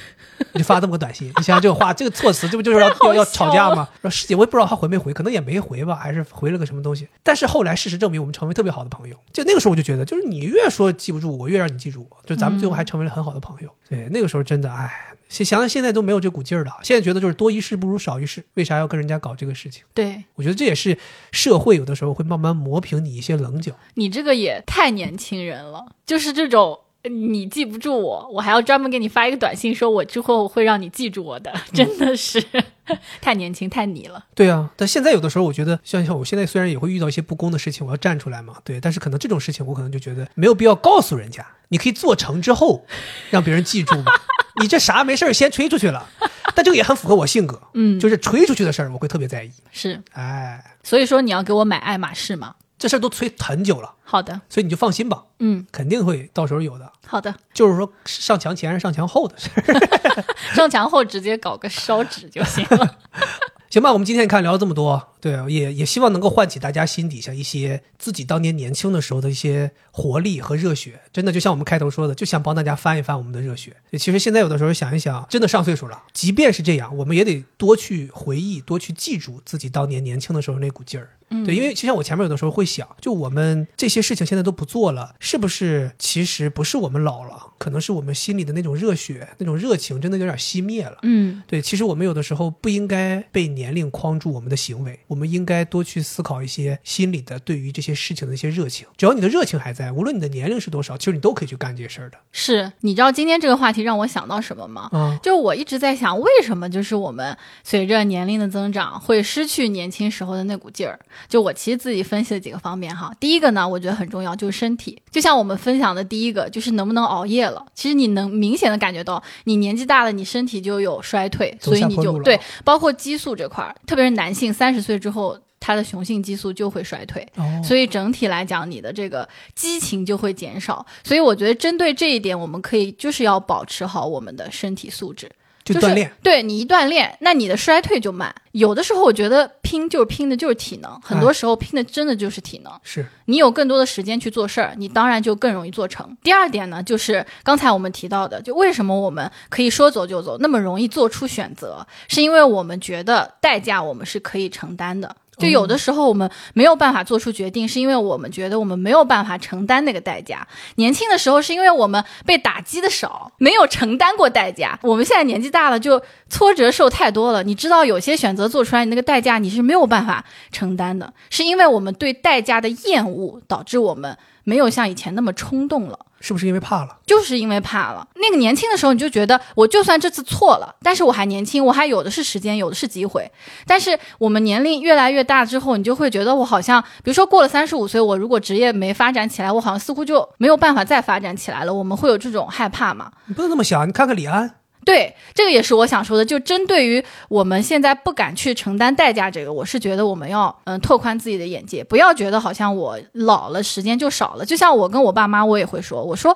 [0.53, 3.89] 我就发这么个短信，你想想这个话，这个措辞，这不就是要 要要吵架吗？
[4.03, 7.09] 说师姐，我也不知道他回没回，可能也没回吧，还是回了个什么东西。
[7.23, 9.17] 但是后来事实证明，我们成为特别好的朋友。
[9.33, 13.69] 就那个时候我就觉得，就是你越说记不住我，越让你记住我，就咱们最后还成为了很好的朋友。
[13.89, 14.91] 对，那个时候真的，哎，
[15.29, 16.73] 想想现在都没有这股劲儿了。
[16.83, 19.83] 现在觉得就是多一事不如少一事，为啥要跟人家搞这个事情？
[19.95, 20.99] 对我觉得这也是
[21.33, 23.73] 社会有的时候会慢慢磨平你一些棱角。
[23.95, 26.81] 你这个也太年轻人了，就是这种。
[27.09, 32.43] 你记不住我，我还要专门给你发一个短信，说我之后会让你记住我的，真的是
[33.21, 34.25] 太年轻太你了。
[34.35, 42.85] 对啊，但现在有的时候，我觉得像像我现在虽然也会遇到一些不公的事情，我要站出来嘛，对，但是可能这种事情我可能就觉得没有必要告诉人家，你可以做成之后
[43.31, 44.13] 让别人记住嘛。
[44.61, 46.09] 你这啥没事儿先吹出去了，
[46.53, 49.53] 但这个也很符合我性格，嗯，就是吹出去的事儿我会特别在意。
[49.71, 52.57] 是，哎，所以说你要给我买爱马仕吗？
[52.79, 56.93] 这事儿都催很久了，好的，所以你就放心吧，嗯，肯定会到时候有的。
[57.07, 60.25] 好的，就是说上墙前还是上墙后的事儿，
[60.55, 62.99] 上墙后直接搞个烧纸就行了。
[63.69, 71.01] 行吧，我们今天看聊了这么多，对，也也希望能够唤起大家心底下一些自己当年年轻的时候的一些活力和热血。
[71.13, 73.77] 真的，就像我们开头说的，就想帮大家翻一翻我们的热血。
[73.93, 81.11] 其实现在有的时候想一想，真的上岁数了，即便是这样，我们也得多去回忆，多去记住自己当年年轻的时候那股劲儿。
[81.31, 90.97] 嗯，对，因为就像我前面有的时候会想，就我们这些事情现在都不做了，是不是其实不是我们老了，可能是我们心里的那种热血、那种热情真的有点熄灭了。
[91.03, 98.87] 嗯，对，其实我们有的时候不应该被年龄框住我们的行为，我们应该多去思考一些心里的对于这些事情的一些热情。
[98.97, 102.19] 只要你的热情还在，无论你的年龄是多少，其实你都可以去干这些事儿的。
[102.31, 104.89] 是，你知道今天这个话题让我想到什么吗？
[104.93, 110.99] 嗯，就我一直在想，为什么就是我们随着年龄的增长会失去年轻时候的那股劲儿？
[111.29, 113.11] 就我其实自己分析了几个方面哈。
[113.19, 115.01] 第一个呢，我觉得很重要，就是身体。
[115.11, 117.65] 就像我们分享的第一个，就是能不能熬夜了。
[117.75, 127.27] 其实你能明显的感觉到，你年纪大了，你身体就有衰退，所以你就对，包括激素这块儿，特别是男性三十岁之后，他的雄性激素就会衰退。
[127.37, 130.85] 哦，所以整体来讲，你的这个激情就会减少。
[131.05, 135.31] 所以我觉得针对这一点，我们可以就是要保持好我们的身体素质，
[135.75, 136.11] 就是锻炼。
[136.23, 138.35] 对你一锻炼，那你的衰退就慢。
[138.53, 142.73] 有的时候我觉得拼就是拼的就是体能，很多时候拼的真的就是体能。
[142.83, 146.17] 是，你有更多的时间去做事儿，你当然就更容易做成。
[146.23, 155.15] 第二点呢，就是刚才我们提到的，就为什么我们可以说走就走，那么容易做出选择，是因为我们觉得代价我们是可以承担的。
[155.39, 160.47] 就有的时候我们没有办法做出决定，是因为我们觉得我们没有办法承担那个代价。
[160.77, 164.79] 年轻的时候是因为我们被打击的少，没有承担过代价。
[164.83, 167.43] 我们现在年纪大了，就挫折受太多了。
[167.43, 174.17] 你知道，有些选择做出来，你那个代价你是没有办法承担的，是因为我们对代价的厌恶导致我们
[174.49, 175.99] 没有像以前那么冲动了。
[176.21, 176.97] 是不是因为怕了？
[177.07, 178.05] 就是因为怕了。
[178.17, 183.31] 那个年轻的时候，你就觉得我就算这次错了，但是我还年轻，我还有的是时间，有的是机会。
[183.67, 191.73] 但是我们年龄越来越大之后，你就会觉得我好像，比如说过了三十五岁，我如果职业没发展起来，我好像似乎就没有办法再发展起来了。
[191.73, 193.13] 我们会有这种害怕吗？
[193.27, 194.58] 你不能那么想，你看看李安。
[194.89, 196.25] 对，这个也是我想说的。
[196.25, 204.47] 就针对于我们现在不敢去承担代价，这个我是觉得我们要嗯拓宽自己的眼界，不要觉得好像我老了时间就少了。
[204.47, 206.35] 就像我跟我爸妈，我也会说，我说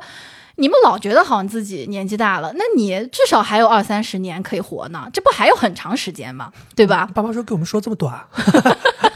[0.56, 6.52] 你们老觉得好像自己年纪大了，那你至少还有二三十年可以活呢，这不还有很长时间吗？
[6.76, 7.08] 对吧？
[7.14, 8.20] 爸妈说给我们说这么短。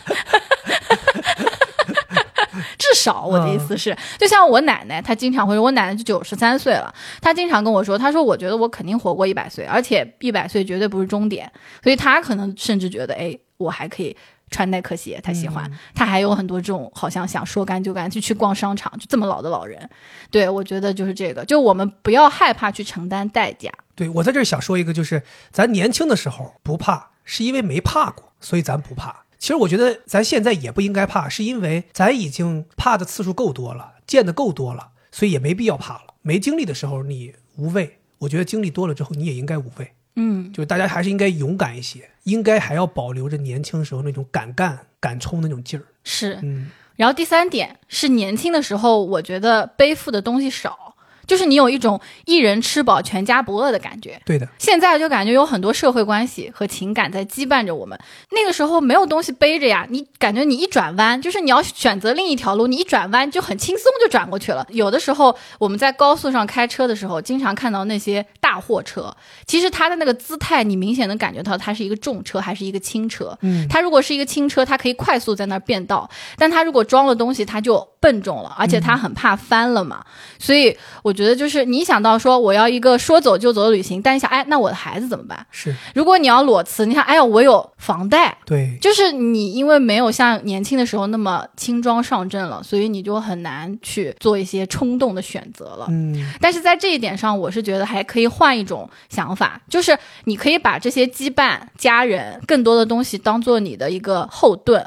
[2.79, 11.51] 至少我的意思是，就像我奶奶，她经常会说，我奶奶就九十三岁了，她经常跟我说，她说我觉得我肯定活过一百岁，而且一百岁绝对不是终点，
[11.83, 14.17] 所以她可能甚至觉得，哎，我还可以
[14.51, 19.89] 穿耐克鞋，她喜欢，她还有很多这种好像想说干就干，就去逛商场，就这么老的老人，
[20.31, 23.71] 对我觉得就是这个，就我们不要害怕去承担代价。
[23.95, 29.25] 对我在这儿想说一个，就是咱年轻的时候不怕，是因为没怕过，所以咱不怕。
[29.39, 36.15] 其实我觉得咱现在也不应该怕，是因为咱已经怕的次数够多了，见的够多了，所以也没必要怕了。
[36.23, 39.93] 没经历的时候你无畏，我觉得经历多了之后你也应该无畏。
[40.17, 45.85] 嗯，就是大家还是应该勇敢一些，应该还要保留着年轻时候那种敢干敢冲的那种劲儿。
[46.03, 46.39] 是。
[46.43, 50.86] 嗯，然后第三点是年轻的时候，我觉得背负的东西少。
[51.27, 54.21] 就是你有一种一人吃饱全家不饿的感觉。
[54.25, 57.99] 对的，现在就感觉有很多社会关系和情感在羁绊着我们。
[58.31, 64.65] 那个时候没有东西背着呀，你感觉你一转弯，就是你要选择另一条路，你一转弯就很轻松就转过去了。
[64.71, 69.15] 有的时候我们在高速上开车的时候，经常看到那些大货车，
[69.47, 73.37] 其实它的那个姿态，你明显能感觉到它是一个重车还是一个轻车。
[73.41, 76.09] 嗯，它如果是一个轻车，它可以快速在那儿变道，
[76.39, 80.05] 但它如果装了东西，它就笨重了，而且它很怕翻了嘛。
[80.39, 81.16] 所以我。
[81.17, 85.45] 觉得就是你想到说我要一个说走就走的旅行，但你想哎，那我的孩子怎么办？
[85.51, 95.87] 是，如果你要裸辞，你想哎呀，我有房贷，对，就是你因为没有像年轻的时候那么轻装上阵了，所以你就很难去做一些冲动的选择了。
[95.89, 104.85] 嗯，但是在这一点上，我是觉得还可以换一种想法，就是你可以把这些羁绊、家人、更多的东西当做你的一个后盾。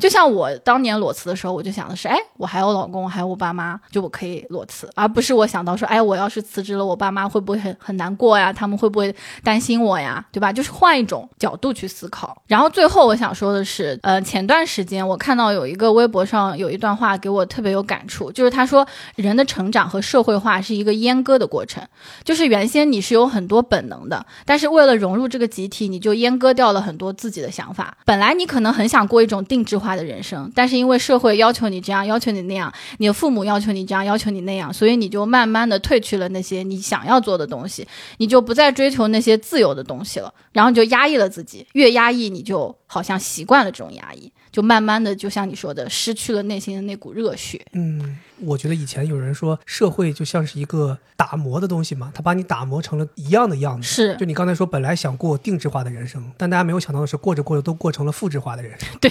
[0.00, 8.50] 就像我当年裸辞的时候，我就想的是，哎，我还有老公，还有我爸妈，就我可以裸辞，而不是我想到说，哎，我要是辞职了，我爸妈会不会很很难过呀？
[8.50, 9.14] 他们会不会
[9.44, 10.24] 担心我呀？
[10.32, 10.50] 对吧？
[10.50, 12.40] 就是换一种角度去思考。
[12.46, 18.86] 然后最后我想说的是，呃，前段时间我看到有一个微博上有一段话给我特别有感触，就是他说，
[19.16, 21.86] 人的成长和社会化是一个阉割的过程，
[22.24, 27.98] 就是原先你是有很多本能的，但是为了融入这个集体，你就阉割掉了很多自己的想法。
[28.06, 29.57] 本来你可能很想过一种定。
[29.58, 37.86] 定制化的人生，但是因为社会要求你这样，要求你那样，你的父母要求你这样，要求你那样，所以你就慢慢的褪去了那些你想要做的东西，
[38.18, 47.64] 你就不再追求那些自由的东西了，然后你就压抑了自己，越压抑你就好像习惯了这种压抑，就慢慢的就像你说的，失去了内心的那股热血。
[47.74, 48.18] 嗯。
[48.40, 53.86] 我觉得以前有人说社会就像是一个打磨的东西嘛，它把你打磨成了一样的样子。
[53.86, 58.88] 是，就你刚才说，本来想过定制化的人生，但大家没有想到的是，过着过着都过成了复制化的人生。
[59.00, 59.10] 对，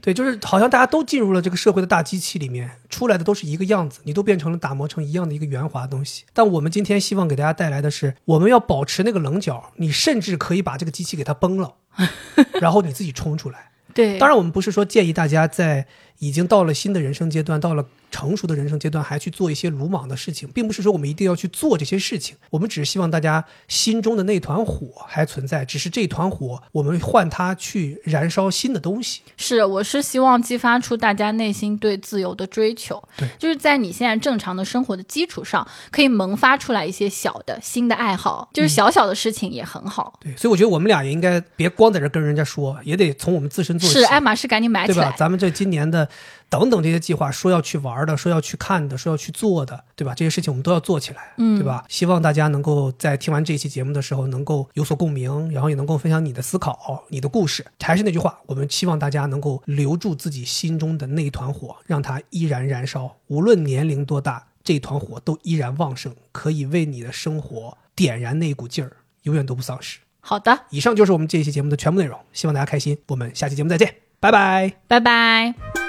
[0.00, 6.24] 对，就是好像大家都进入了这个社会的大机器里面，出来的都是一个样子，你都变成了打磨成一样的一个圆滑的东西。
[6.34, 11.76] 但我们今天希望给大家带来的是，我们要保持那个棱角，你甚至可以把这个机器给它崩了，
[12.60, 13.70] 然后你自己冲出来。
[13.96, 15.86] 对，当然我们不是说建议大家在。
[16.18, 22.36] 已经到了新的人生阶段，到了成熟的人生阶段，还去做一些鲁莽的事情，并不是说我们一定要去做这些事情。
[22.50, 29.20] 我们只是希望大家心中的那团火还存在，只是这团火，我们换它去燃烧新的东西。
[29.36, 33.02] 是，我是希望激发出大家内心对自由的追求。
[33.16, 40.18] 对，就是在你现在正常的生活的基础上，可以萌发出来一些小的新的爱好，就是小小的事情也很好。
[40.20, 43.98] 对，所以我觉得我们俩也应该别光在这跟人家说，也得从我们自身做起。
[43.98, 45.16] 是，爱马仕赶紧买起来，对吧？
[45.18, 46.05] 咱们这今年的。
[46.48, 50.14] 等等这些计划，说要去玩的，说要去看的，说要去做的，对吧？
[50.14, 51.84] 这些事情我们都要做起来，嗯，对吧？
[51.88, 57.64] 希望大家能够在听完这期节目的时候，能够有所共鸣，然后也能够分享你的思考、你的故事。
[57.80, 63.16] 还是那句话，我们希望大家能够留住自己心中的那一团火，让它依然燃烧。
[63.26, 69.98] 无论年龄多大，这团火都依然旺盛，可以为你的生活点燃那股劲儿，永远都不丧失。
[70.20, 72.98] 好的，以上就是我们这一期节目的全部内容，希望大家开心。
[73.06, 75.85] 我们下期节目再见，拜拜，拜拜。